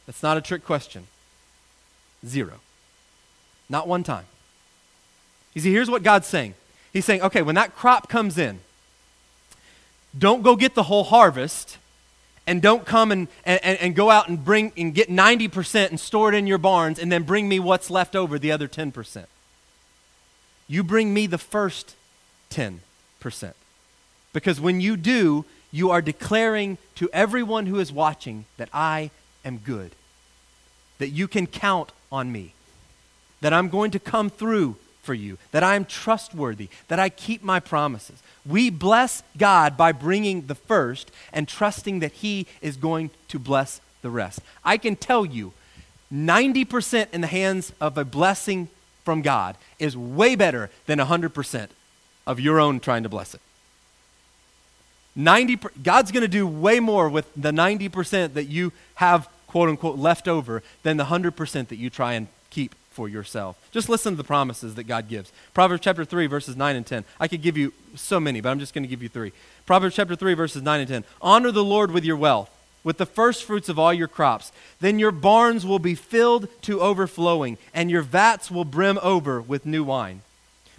That's 0.06 0.22
not 0.22 0.36
a 0.36 0.40
trick 0.40 0.64
question. 0.64 1.06
Zero. 2.26 2.60
Not 3.68 3.88
one 3.88 4.02
time. 4.02 4.26
You 5.54 5.60
see, 5.60 5.72
here's 5.72 5.90
what 5.90 6.02
God's 6.02 6.26
saying 6.26 6.54
He's 6.92 7.04
saying, 7.04 7.22
okay, 7.22 7.42
when 7.42 7.54
that 7.54 7.74
crop 7.74 8.08
comes 8.08 8.36
in, 8.36 8.60
don't 10.16 10.42
go 10.42 10.56
get 10.56 10.74
the 10.74 10.84
whole 10.84 11.04
harvest 11.04 11.78
and 12.46 12.60
don't 12.60 12.84
come 12.84 13.10
and, 13.12 13.28
and, 13.44 13.60
and 13.64 13.96
go 13.96 14.10
out 14.10 14.28
and 14.28 14.44
bring 14.44 14.72
and 14.76 14.94
get 14.94 15.08
90% 15.08 15.88
and 15.88 15.98
store 15.98 16.28
it 16.28 16.34
in 16.34 16.46
your 16.46 16.58
barns 16.58 16.98
and 16.98 17.10
then 17.10 17.22
bring 17.22 17.48
me 17.48 17.58
what's 17.58 17.88
left 17.88 18.14
over, 18.14 18.38
the 18.38 18.52
other 18.52 18.68
10%. 18.68 19.24
You 20.68 20.84
bring 20.84 21.14
me 21.14 21.26
the 21.26 21.38
first 21.38 21.96
10%. 22.50 22.80
Because 24.32 24.60
when 24.60 24.80
you 24.80 24.96
do, 24.96 25.44
you 25.70 25.90
are 25.90 26.02
declaring 26.02 26.76
to 26.96 27.08
everyone 27.12 27.66
who 27.66 27.78
is 27.78 27.90
watching 27.90 28.44
that 28.58 28.68
I 28.72 29.10
am 29.44 29.58
good, 29.58 29.92
that 30.98 31.08
you 31.08 31.28
can 31.28 31.46
count 31.46 31.92
on 32.10 32.30
me, 32.30 32.54
that 33.40 33.52
I'm 33.52 33.68
going 33.68 33.90
to 33.92 33.98
come 33.98 34.30
through 34.30 34.76
for 35.02 35.14
you, 35.14 35.38
that 35.50 35.62
I 35.62 35.74
am 35.74 35.84
trustworthy, 35.84 36.68
that 36.88 37.00
I 37.00 37.08
keep 37.08 37.42
my 37.42 37.58
promises. 37.60 38.22
We 38.46 38.70
bless 38.70 39.22
God 39.36 39.76
by 39.76 39.92
bringing 39.92 40.46
the 40.46 40.54
first 40.54 41.10
and 41.32 41.48
trusting 41.48 42.00
that 42.00 42.12
He 42.12 42.46
is 42.60 42.76
going 42.76 43.10
to 43.28 43.38
bless 43.38 43.80
the 44.02 44.10
rest. 44.10 44.40
I 44.64 44.76
can 44.76 44.96
tell 44.96 45.26
you, 45.26 45.52
90% 46.12 47.06
in 47.12 47.20
the 47.20 47.26
hands 47.26 47.72
of 47.80 47.96
a 47.96 48.04
blessing 48.04 48.68
from 49.04 49.22
God 49.22 49.56
is 49.78 49.96
way 49.96 50.36
better 50.36 50.70
than 50.86 50.98
100% 50.98 51.68
of 52.26 52.38
your 52.38 52.60
own 52.60 52.80
trying 52.80 53.02
to 53.02 53.08
bless 53.08 53.34
it. 53.34 53.40
90 55.14 55.58
God's 55.82 56.10
going 56.10 56.22
to 56.22 56.28
do 56.28 56.46
way 56.46 56.80
more 56.80 57.08
with 57.08 57.32
the 57.34 57.50
90% 57.50 58.34
that 58.34 58.44
you 58.44 58.72
have 58.96 59.28
quote 59.46 59.68
unquote 59.68 59.98
left 59.98 60.28
over 60.28 60.62
than 60.82 60.96
the 60.96 61.04
100% 61.04 61.68
that 61.68 61.76
you 61.76 61.90
try 61.90 62.14
and 62.14 62.28
keep 62.50 62.74
for 62.92 63.08
yourself. 63.08 63.56
Just 63.72 63.88
listen 63.88 64.12
to 64.12 64.16
the 64.16 64.24
promises 64.24 64.74
that 64.74 64.84
God 64.84 65.08
gives. 65.08 65.32
Proverbs 65.54 65.82
chapter 65.82 66.04
3, 66.04 66.26
verses 66.26 66.56
9 66.56 66.76
and 66.76 66.86
10. 66.86 67.04
I 67.18 67.28
could 67.28 67.42
give 67.42 67.56
you 67.56 67.72
so 67.96 68.20
many, 68.20 68.40
but 68.40 68.50
I'm 68.50 68.58
just 68.58 68.74
going 68.74 68.84
to 68.84 68.88
give 68.88 69.02
you 69.02 69.08
three. 69.08 69.32
Proverbs 69.66 69.96
chapter 69.96 70.14
3, 70.14 70.34
verses 70.34 70.62
9 70.62 70.80
and 70.80 70.88
10. 70.88 71.04
Honor 71.20 71.50
the 71.50 71.64
Lord 71.64 71.90
with 71.90 72.04
your 72.04 72.16
wealth, 72.16 72.50
with 72.84 72.98
the 72.98 73.06
first 73.06 73.44
fruits 73.44 73.68
of 73.68 73.78
all 73.78 73.92
your 73.92 74.08
crops. 74.08 74.52
Then 74.80 74.98
your 74.98 75.10
barns 75.10 75.64
will 75.64 75.78
be 75.78 75.94
filled 75.94 76.48
to 76.62 76.80
overflowing, 76.80 77.58
and 77.74 77.90
your 77.90 78.02
vats 78.02 78.50
will 78.50 78.64
brim 78.64 78.98
over 79.02 79.40
with 79.40 79.66
new 79.66 79.84
wine. 79.84 80.22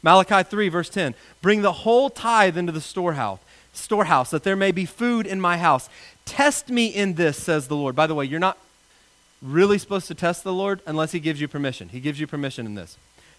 Malachi 0.04 0.44
3, 0.44 0.70
verse 0.70 0.90
10. 0.90 1.16
Bring 1.42 1.62
the 1.62 1.72
whole 1.72 2.10
tithe 2.10 2.58
into 2.58 2.72
the 2.72 2.82
storehouse, 2.82 3.40
storehouse, 3.74 4.32
that 4.32 4.44
there 4.44 4.56
may 4.56 4.72
be 4.72 4.86
food 4.86 5.28
in 5.28 5.42
my 5.42 5.58
house. 5.58 5.90
Test 6.26 6.70
me 6.70 6.88
in 6.88 7.16
this, 7.16 7.38
says 7.38 7.68
the 7.68 7.76
Lord. 7.76 7.96
By 7.96 8.08
the 8.08 8.16
way, 8.16 8.26
you're 8.26 8.40
not 8.40 8.58
really 9.42 9.78
supposed 9.78 10.08
to 10.08 10.16
test 10.16 10.44
the 10.44 10.54
Lord 10.54 10.82
unless 10.86 11.12
he 11.12 11.20
gives 11.20 11.42
you 11.42 11.48
permission. 11.48 11.90
He 11.90 12.00
gives 12.00 12.20
you 12.20 12.28
permission 12.28 12.66
in 12.66 12.76
this. 12.76 12.98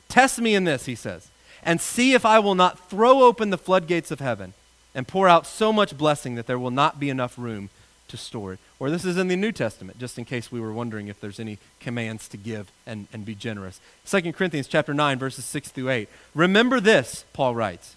Test 0.08 0.38
me 0.38 0.54
in 0.54 0.64
this, 0.64 0.84
he 0.84 0.94
says, 0.94 1.28
and 1.62 1.80
see 1.80 2.12
if 2.12 2.26
I 2.26 2.38
will 2.38 2.54
not 2.54 2.90
throw 2.90 3.22
open 3.22 3.50
the 3.50 3.58
floodgates 3.58 4.10
of 4.10 4.20
heaven 4.20 4.52
and 4.94 5.08
pour 5.08 5.28
out 5.28 5.46
so 5.46 5.72
much 5.72 5.96
blessing 5.96 6.34
that 6.34 6.46
there 6.46 6.58
will 6.58 6.70
not 6.70 7.00
be 7.00 7.08
enough 7.08 7.38
room 7.38 7.70
to 8.08 8.16
store 8.18 8.52
it. 8.52 8.58
Or 8.78 8.90
this 8.90 9.04
is 9.04 9.16
in 9.16 9.28
the 9.28 9.36
New 9.36 9.50
Testament, 9.50 9.98
just 9.98 10.18
in 10.18 10.26
case 10.26 10.52
we 10.52 10.60
were 10.60 10.72
wondering 10.72 11.08
if 11.08 11.20
there's 11.20 11.40
any 11.40 11.58
commands 11.80 12.28
to 12.28 12.36
give 12.36 12.70
and, 12.86 13.08
and 13.12 13.24
be 13.24 13.34
generous. 13.34 13.80
2 14.06 14.32
Corinthians 14.34 14.68
chapter 14.68 14.92
9, 14.92 15.18
verses 15.18 15.44
6 15.46 15.70
through 15.70 15.88
8. 15.88 16.08
Remember 16.34 16.80
this, 16.80 17.24
Paul 17.32 17.54
writes. 17.54 17.96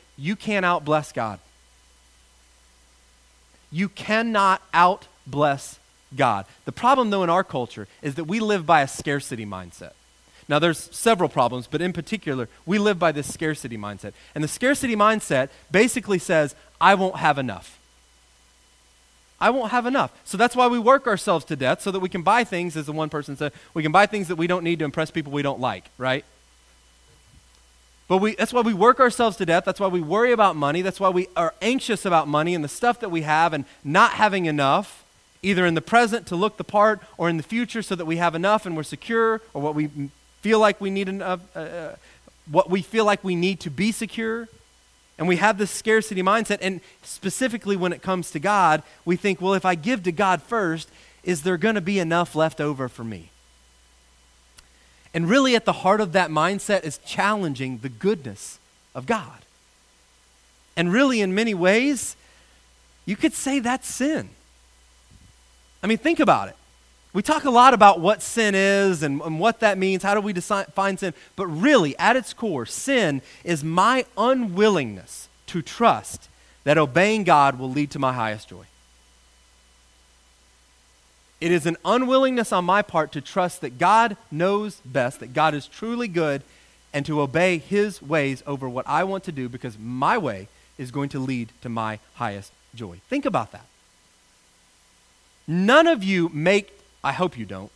you 0.17 0.35
can't 0.35 0.65
out 0.65 0.85
bless 0.85 1.11
God. 1.11 1.39
You 3.71 3.89
cannot 3.89 4.61
out 4.73 5.07
bless 5.25 5.79
God. 6.15 6.45
The 6.65 6.71
problem, 6.71 7.09
though, 7.09 7.23
in 7.23 7.29
our 7.29 7.43
culture 7.43 7.87
is 8.01 8.15
that 8.15 8.25
we 8.25 8.39
live 8.39 8.65
by 8.65 8.81
a 8.81 8.87
scarcity 8.87 9.45
mindset. 9.45 9.93
Now, 10.49 10.59
there's 10.59 10.89
several 10.93 11.29
problems, 11.29 11.67
but 11.67 11.81
in 11.81 11.93
particular, 11.93 12.49
we 12.65 12.77
live 12.77 12.99
by 12.99 13.13
this 13.13 13.31
scarcity 13.31 13.77
mindset. 13.77 14.11
And 14.35 14.43
the 14.43 14.49
scarcity 14.49 14.95
mindset 14.95 15.49
basically 15.71 16.19
says, 16.19 16.55
I 16.81 16.95
won't 16.95 17.15
have 17.17 17.37
enough. 17.37 17.79
I 19.39 19.49
won't 19.49 19.71
have 19.71 19.85
enough. 19.85 20.11
So 20.25 20.37
that's 20.37 20.55
why 20.55 20.67
we 20.67 20.77
work 20.77 21.07
ourselves 21.07 21.45
to 21.45 21.55
death, 21.55 21.81
so 21.81 21.91
that 21.91 21.99
we 21.99 22.09
can 22.09 22.21
buy 22.21 22.43
things, 22.43 22.75
as 22.75 22.85
the 22.87 22.91
one 22.91 23.09
person 23.09 23.37
said, 23.37 23.53
we 23.73 23.81
can 23.81 23.91
buy 23.91 24.05
things 24.05 24.27
that 24.27 24.35
we 24.35 24.47
don't 24.47 24.63
need 24.63 24.79
to 24.79 24.85
impress 24.85 25.09
people 25.09 25.31
we 25.31 25.41
don't 25.41 25.61
like, 25.61 25.85
right? 25.97 26.25
But 28.11 28.17
we, 28.17 28.35
that's 28.35 28.51
why 28.51 28.59
we 28.59 28.73
work 28.73 28.99
ourselves 28.99 29.37
to 29.37 29.45
death. 29.45 29.63
That's 29.63 29.79
why 29.79 29.87
we 29.87 30.01
worry 30.01 30.33
about 30.33 30.57
money. 30.57 30.81
That's 30.81 30.99
why 30.99 31.07
we 31.07 31.29
are 31.37 31.53
anxious 31.61 32.05
about 32.05 32.27
money 32.27 32.53
and 32.53 32.61
the 32.61 32.67
stuff 32.67 32.99
that 32.99 33.07
we 33.07 33.21
have 33.21 33.53
and 33.53 33.63
not 33.85 34.11
having 34.11 34.47
enough, 34.47 35.05
either 35.41 35.65
in 35.65 35.75
the 35.75 35.81
present 35.81 36.27
to 36.27 36.35
look 36.35 36.57
the 36.57 36.65
part 36.65 36.99
or 37.17 37.29
in 37.29 37.37
the 37.37 37.43
future 37.43 37.81
so 37.81 37.95
that 37.95 38.03
we 38.03 38.17
have 38.17 38.35
enough 38.35 38.65
and 38.65 38.75
we're 38.75 38.83
secure, 38.83 39.39
or 39.53 39.61
what 39.61 39.75
we 39.75 39.89
feel 40.41 40.59
like 40.59 40.81
we 40.81 40.89
need 40.89 41.07
enough, 41.07 41.39
uh, 41.55 41.59
uh, 41.59 41.95
what 42.51 42.69
we 42.69 42.81
feel 42.81 43.05
like 43.05 43.23
we 43.23 43.33
need 43.33 43.61
to 43.61 43.69
be 43.69 43.93
secure. 43.93 44.49
And 45.17 45.25
we 45.25 45.37
have 45.37 45.57
this 45.57 45.71
scarcity 45.71 46.21
mindset. 46.21 46.57
And 46.59 46.81
specifically 47.03 47.77
when 47.77 47.93
it 47.93 48.01
comes 48.01 48.31
to 48.31 48.39
God, 48.39 48.83
we 49.05 49.15
think, 49.15 49.39
well, 49.39 49.53
if 49.53 49.63
I 49.63 49.75
give 49.75 50.03
to 50.03 50.11
God 50.11 50.41
first, 50.41 50.89
is 51.23 51.43
there 51.43 51.55
going 51.55 51.75
to 51.75 51.81
be 51.81 51.97
enough 51.97 52.35
left 52.35 52.59
over 52.59 52.89
for 52.89 53.05
me? 53.05 53.29
And 55.13 55.29
really, 55.29 55.55
at 55.55 55.65
the 55.65 55.73
heart 55.73 55.99
of 55.99 56.13
that 56.13 56.29
mindset 56.29 56.83
is 56.83 56.97
challenging 56.99 57.79
the 57.79 57.89
goodness 57.89 58.59
of 58.95 59.05
God. 59.05 59.39
And 60.77 60.91
really, 60.91 61.21
in 61.21 61.35
many 61.35 61.53
ways, 61.53 62.15
you 63.05 63.15
could 63.15 63.33
say 63.33 63.59
that's 63.59 63.87
sin. 63.87 64.29
I 65.83 65.87
mean, 65.87 65.97
think 65.97 66.19
about 66.19 66.47
it. 66.47 66.55
We 67.13 67.21
talk 67.21 67.43
a 67.43 67.49
lot 67.49 67.73
about 67.73 67.99
what 67.99 68.21
sin 68.21 68.55
is 68.55 69.03
and, 69.03 69.21
and 69.21 69.37
what 69.37 69.59
that 69.59 69.77
means. 69.77 70.01
How 70.01 70.13
do 70.13 70.21
we 70.21 70.31
define 70.31 70.97
sin? 70.97 71.13
But 71.35 71.47
really, 71.47 71.97
at 71.97 72.15
its 72.15 72.33
core, 72.33 72.65
sin 72.65 73.21
is 73.43 73.65
my 73.65 74.05
unwillingness 74.17 75.27
to 75.47 75.61
trust 75.61 76.29
that 76.63 76.77
obeying 76.77 77.25
God 77.25 77.59
will 77.59 77.69
lead 77.69 77.91
to 77.91 77.99
my 77.99 78.13
highest 78.13 78.47
joy. 78.47 78.65
It 81.41 81.51
is 81.51 81.65
an 81.65 81.77
unwillingness 81.83 82.53
on 82.53 82.65
my 82.65 82.83
part 82.83 83.11
to 83.13 83.21
trust 83.21 83.61
that 83.61 83.79
God 83.79 84.15
knows 84.31 84.79
best, 84.85 85.19
that 85.19 85.33
God 85.33 85.53
is 85.55 85.67
truly 85.67 86.07
good, 86.07 86.43
and 86.93 87.05
to 87.07 87.19
obey 87.19 87.57
His 87.57 88.01
ways 88.01 88.43
over 88.45 88.69
what 88.69 88.87
I 88.87 89.03
want 89.03 89.23
to 89.25 89.31
do 89.31 89.49
because 89.49 89.77
my 89.77 90.17
way 90.17 90.47
is 90.77 90.91
going 90.91 91.09
to 91.09 91.19
lead 91.19 91.51
to 91.61 91.69
my 91.69 91.99
highest 92.13 92.53
joy. 92.75 93.01
Think 93.09 93.25
about 93.25 93.51
that. 93.51 93.65
None 95.47 95.87
of 95.87 96.03
you 96.03 96.29
make 96.29 96.77
I 97.03 97.13
hope 97.13 97.37
you 97.37 97.45
don't. 97.45 97.71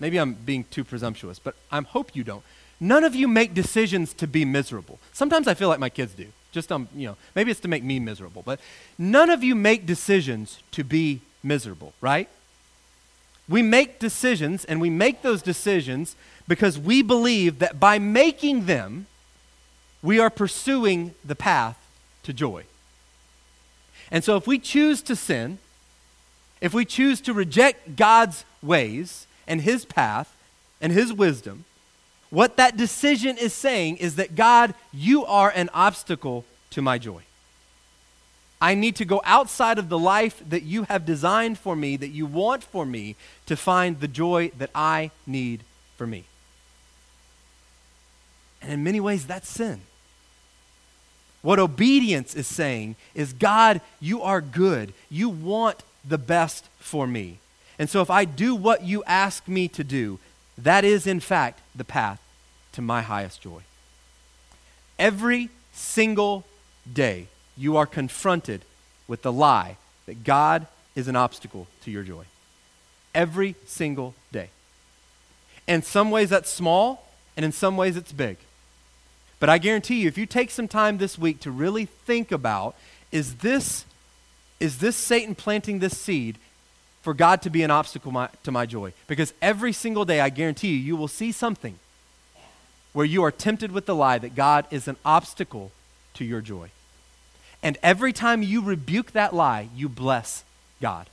Maybe 0.00 0.18
I'm 0.18 0.34
being 0.34 0.64
too 0.64 0.84
presumptuous, 0.84 1.38
but 1.38 1.54
I 1.70 1.80
hope 1.80 2.14
you 2.14 2.24
don't. 2.24 2.42
None 2.80 3.04
of 3.04 3.14
you 3.14 3.26
make 3.26 3.54
decisions 3.54 4.12
to 4.14 4.26
be 4.26 4.44
miserable. 4.44 4.98
Sometimes 5.12 5.48
I 5.48 5.54
feel 5.54 5.68
like 5.68 5.80
my 5.80 5.88
kids 5.88 6.14
do. 6.14 6.26
Just 6.52 6.70
um, 6.72 6.88
you 6.94 7.08
know, 7.08 7.16
maybe 7.34 7.50
it's 7.50 7.60
to 7.60 7.68
make 7.68 7.84
me 7.84 7.98
miserable, 7.98 8.42
but 8.42 8.60
none 8.96 9.30
of 9.30 9.42
you 9.42 9.54
make 9.54 9.86
decisions 9.86 10.62
to 10.72 10.84
be 10.84 11.20
miserable, 11.42 11.92
right? 12.00 12.28
We 13.48 13.62
make 13.62 13.98
decisions 13.98 14.64
and 14.64 14.80
we 14.80 14.90
make 14.90 15.22
those 15.22 15.42
decisions 15.42 16.16
because 16.46 16.78
we 16.78 17.02
believe 17.02 17.58
that 17.60 17.80
by 17.80 17.98
making 17.98 18.66
them, 18.66 19.06
we 20.02 20.18
are 20.18 20.30
pursuing 20.30 21.14
the 21.24 21.34
path 21.34 21.78
to 22.24 22.32
joy. 22.32 22.64
And 24.10 24.22
so 24.22 24.36
if 24.36 24.46
we 24.46 24.58
choose 24.58 25.02
to 25.02 25.16
sin, 25.16 25.58
if 26.60 26.74
we 26.74 26.84
choose 26.84 27.20
to 27.22 27.32
reject 27.32 27.96
God's 27.96 28.44
ways 28.62 29.26
and 29.46 29.60
his 29.60 29.84
path 29.84 30.34
and 30.80 30.92
his 30.92 31.12
wisdom, 31.12 31.64
what 32.30 32.56
that 32.56 32.76
decision 32.76 33.38
is 33.38 33.52
saying 33.54 33.96
is 33.96 34.16
that 34.16 34.34
God, 34.34 34.74
you 34.92 35.24
are 35.24 35.50
an 35.54 35.70
obstacle 35.72 36.44
to 36.70 36.82
my 36.82 36.98
joy. 36.98 37.22
I 38.60 38.74
need 38.74 38.96
to 38.96 39.04
go 39.04 39.20
outside 39.24 39.78
of 39.78 39.88
the 39.88 39.98
life 39.98 40.42
that 40.48 40.64
you 40.64 40.84
have 40.84 41.06
designed 41.06 41.58
for 41.58 41.76
me, 41.76 41.96
that 41.96 42.08
you 42.08 42.26
want 42.26 42.64
for 42.64 42.84
me, 42.84 43.14
to 43.46 43.56
find 43.56 44.00
the 44.00 44.08
joy 44.08 44.50
that 44.58 44.70
I 44.74 45.10
need 45.26 45.62
for 45.96 46.06
me. 46.06 46.24
And 48.60 48.72
in 48.72 48.82
many 48.82 48.98
ways, 49.00 49.26
that's 49.26 49.48
sin. 49.48 49.82
What 51.42 51.60
obedience 51.60 52.34
is 52.34 52.46
saying 52.46 52.96
is 53.14 53.32
God, 53.32 53.80
you 54.00 54.22
are 54.22 54.40
good. 54.40 54.92
You 55.08 55.28
want 55.28 55.84
the 56.04 56.18
best 56.18 56.68
for 56.78 57.06
me. 57.06 57.38
And 57.78 57.88
so 57.88 58.00
if 58.00 58.10
I 58.10 58.24
do 58.24 58.56
what 58.56 58.82
you 58.82 59.04
ask 59.04 59.46
me 59.46 59.68
to 59.68 59.84
do, 59.84 60.18
that 60.56 60.84
is 60.84 61.06
in 61.06 61.20
fact 61.20 61.60
the 61.76 61.84
path 61.84 62.20
to 62.72 62.82
my 62.82 63.02
highest 63.02 63.40
joy. 63.40 63.62
Every 64.98 65.50
single 65.72 66.44
day, 66.92 67.28
you 67.58 67.76
are 67.76 67.86
confronted 67.86 68.62
with 69.06 69.22
the 69.22 69.32
lie 69.32 69.76
that 70.06 70.24
God 70.24 70.66
is 70.94 71.08
an 71.08 71.16
obstacle 71.16 71.66
to 71.82 71.90
your 71.90 72.02
joy. 72.02 72.24
Every 73.14 73.56
single 73.66 74.14
day. 74.32 74.50
In 75.66 75.82
some 75.82 76.10
ways, 76.10 76.30
that's 76.30 76.50
small, 76.50 77.06
and 77.36 77.44
in 77.44 77.52
some 77.52 77.76
ways, 77.76 77.96
it's 77.96 78.12
big. 78.12 78.36
But 79.40 79.48
I 79.48 79.58
guarantee 79.58 80.00
you, 80.00 80.08
if 80.08 80.18
you 80.18 80.26
take 80.26 80.50
some 80.50 80.68
time 80.68 80.98
this 80.98 81.18
week 81.18 81.40
to 81.40 81.50
really 81.50 81.84
think 81.84 82.32
about 82.32 82.74
is 83.12 83.36
this, 83.36 83.84
is 84.60 84.78
this 84.78 84.96
Satan 84.96 85.34
planting 85.34 85.78
this 85.78 85.96
seed 85.96 86.38
for 87.02 87.14
God 87.14 87.42
to 87.42 87.50
be 87.50 87.62
an 87.62 87.70
obstacle 87.70 88.12
my, 88.12 88.28
to 88.42 88.50
my 88.50 88.66
joy. 88.66 88.92
Because 89.06 89.32
every 89.40 89.72
single 89.72 90.04
day, 90.04 90.20
I 90.20 90.28
guarantee 90.28 90.68
you, 90.68 90.78
you 90.78 90.96
will 90.96 91.08
see 91.08 91.32
something 91.32 91.78
where 92.92 93.06
you 93.06 93.22
are 93.22 93.30
tempted 93.30 93.72
with 93.72 93.86
the 93.86 93.94
lie 93.94 94.18
that 94.18 94.34
God 94.34 94.66
is 94.70 94.88
an 94.88 94.96
obstacle 95.04 95.70
to 96.14 96.24
your 96.24 96.40
joy. 96.40 96.70
And 97.62 97.76
every 97.82 98.12
time 98.12 98.42
you 98.42 98.62
rebuke 98.62 99.12
that 99.12 99.34
lie, 99.34 99.68
you 99.74 99.88
bless 99.88 100.44
God. 100.80 101.08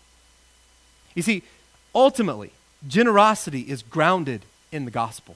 You 1.16 1.22
see, 1.22 1.44
ultimately, 1.94 2.52
generosity 2.88 3.62
is 3.62 3.82
grounded 3.82 4.42
in 4.72 4.86
the 4.86 4.92
gospel. 4.92 5.36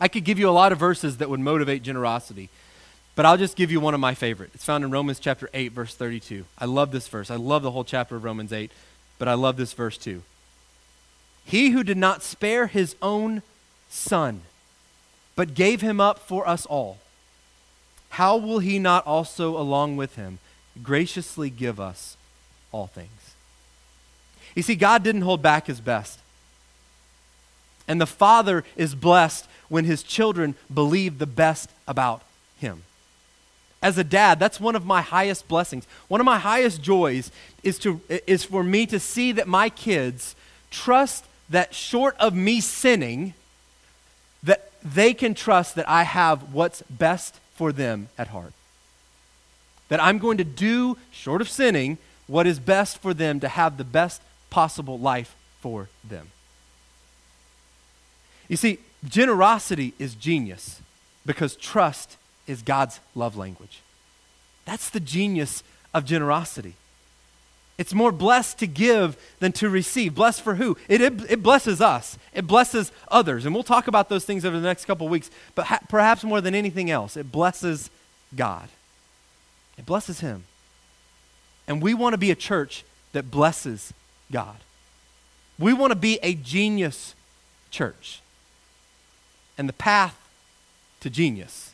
I 0.00 0.08
could 0.08 0.24
give 0.24 0.38
you 0.38 0.48
a 0.48 0.52
lot 0.52 0.72
of 0.72 0.78
verses 0.78 1.18
that 1.18 1.30
would 1.30 1.40
motivate 1.40 1.82
generosity, 1.82 2.48
but 3.16 3.26
I'll 3.26 3.36
just 3.36 3.56
give 3.56 3.70
you 3.70 3.80
one 3.80 3.94
of 3.94 4.00
my 4.00 4.14
favorite. 4.14 4.50
It's 4.54 4.64
found 4.64 4.84
in 4.84 4.90
Romans 4.90 5.18
chapter 5.18 5.50
8 5.52 5.72
verse 5.72 5.94
32. 5.94 6.44
I 6.58 6.64
love 6.64 6.90
this 6.90 7.08
verse. 7.08 7.30
I 7.30 7.36
love 7.36 7.62
the 7.62 7.70
whole 7.70 7.84
chapter 7.84 8.16
of 8.16 8.24
Romans 8.24 8.52
8. 8.52 8.70
But 9.20 9.28
I 9.28 9.34
love 9.34 9.58
this 9.58 9.74
verse 9.74 9.98
too. 9.98 10.22
He 11.44 11.70
who 11.70 11.84
did 11.84 11.98
not 11.98 12.22
spare 12.22 12.68
his 12.68 12.96
own 13.02 13.42
son, 13.90 14.40
but 15.36 15.54
gave 15.54 15.82
him 15.82 16.00
up 16.00 16.18
for 16.20 16.48
us 16.48 16.64
all, 16.64 16.98
how 18.10 18.36
will 18.36 18.58
he 18.58 18.78
not 18.78 19.06
also, 19.06 19.56
along 19.56 19.96
with 19.96 20.16
him, 20.16 20.38
graciously 20.82 21.48
give 21.50 21.80
us 21.80 22.16
all 22.72 22.86
things? 22.88 23.34
You 24.54 24.62
see, 24.62 24.74
God 24.74 25.02
didn't 25.02 25.22
hold 25.22 25.42
back 25.42 25.66
his 25.66 25.80
best. 25.80 26.18
And 27.86 28.00
the 28.00 28.06
Father 28.06 28.64
is 28.76 28.94
blessed 28.94 29.46
when 29.68 29.84
his 29.84 30.02
children 30.02 30.54
believe 30.72 31.18
the 31.18 31.26
best 31.26 31.70
about 31.86 32.22
him. 32.58 32.82
As 33.82 33.96
a 33.96 34.04
dad, 34.04 34.38
that's 34.38 34.60
one 34.60 34.76
of 34.76 34.84
my 34.84 35.00
highest 35.00 35.48
blessings. 35.48 35.86
One 36.08 36.20
of 36.20 36.24
my 36.24 36.38
highest 36.38 36.82
joys 36.82 37.30
is, 37.62 37.78
to, 37.80 38.00
is 38.26 38.44
for 38.44 38.62
me 38.62 38.86
to 38.86 39.00
see 39.00 39.32
that 39.32 39.48
my 39.48 39.70
kids 39.70 40.34
trust 40.70 41.24
that 41.48 41.74
short 41.74 42.16
of 42.18 42.34
me 42.34 42.60
sinning, 42.60 43.34
that 44.42 44.70
they 44.82 45.14
can 45.14 45.34
trust 45.34 45.76
that 45.76 45.88
I 45.88 46.02
have 46.02 46.52
what's 46.52 46.82
best 46.90 47.38
for 47.60 47.72
them 47.72 48.08
at 48.16 48.28
heart. 48.28 48.54
That 49.90 50.02
I'm 50.02 50.16
going 50.16 50.38
to 50.38 50.44
do, 50.44 50.96
short 51.10 51.42
of 51.42 51.48
sinning, 51.50 51.98
what 52.26 52.46
is 52.46 52.58
best 52.58 52.96
for 53.02 53.12
them 53.12 53.38
to 53.40 53.48
have 53.48 53.76
the 53.76 53.84
best 53.84 54.22
possible 54.48 54.98
life 54.98 55.36
for 55.60 55.90
them. 56.02 56.28
You 58.48 58.56
see, 58.56 58.78
generosity 59.06 59.92
is 59.98 60.14
genius 60.14 60.80
because 61.26 61.54
trust 61.54 62.16
is 62.46 62.62
God's 62.62 62.98
love 63.14 63.36
language. 63.36 63.82
That's 64.64 64.88
the 64.88 64.98
genius 64.98 65.62
of 65.92 66.06
generosity. 66.06 66.76
It's 67.80 67.94
more 67.94 68.12
blessed 68.12 68.58
to 68.58 68.66
give 68.66 69.16
than 69.38 69.52
to 69.52 69.70
receive. 69.70 70.14
Blessed 70.14 70.42
for 70.42 70.56
who? 70.56 70.76
It, 70.86 71.00
it, 71.00 71.30
it 71.30 71.42
blesses 71.42 71.80
us, 71.80 72.18
it 72.34 72.46
blesses 72.46 72.92
others. 73.08 73.46
And 73.46 73.54
we'll 73.54 73.64
talk 73.64 73.88
about 73.88 74.10
those 74.10 74.26
things 74.26 74.44
over 74.44 74.60
the 74.60 74.66
next 74.66 74.84
couple 74.84 75.08
weeks. 75.08 75.30
But 75.54 75.64
ha- 75.64 75.80
perhaps 75.88 76.22
more 76.22 76.42
than 76.42 76.54
anything 76.54 76.90
else, 76.90 77.16
it 77.16 77.32
blesses 77.32 77.88
God. 78.36 78.68
It 79.78 79.86
blesses 79.86 80.20
Him. 80.20 80.44
And 81.66 81.80
we 81.80 81.94
want 81.94 82.12
to 82.12 82.18
be 82.18 82.30
a 82.30 82.34
church 82.34 82.84
that 83.12 83.30
blesses 83.30 83.94
God. 84.30 84.56
We 85.58 85.72
want 85.72 85.90
to 85.90 85.98
be 85.98 86.18
a 86.22 86.34
genius 86.34 87.14
church. 87.70 88.20
And 89.56 89.66
the 89.66 89.72
path 89.72 90.20
to 91.00 91.08
genius 91.08 91.72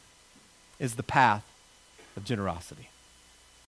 is 0.79 0.95
the 0.95 1.03
path 1.03 1.45
of 2.16 2.25
generosity. 2.25 2.90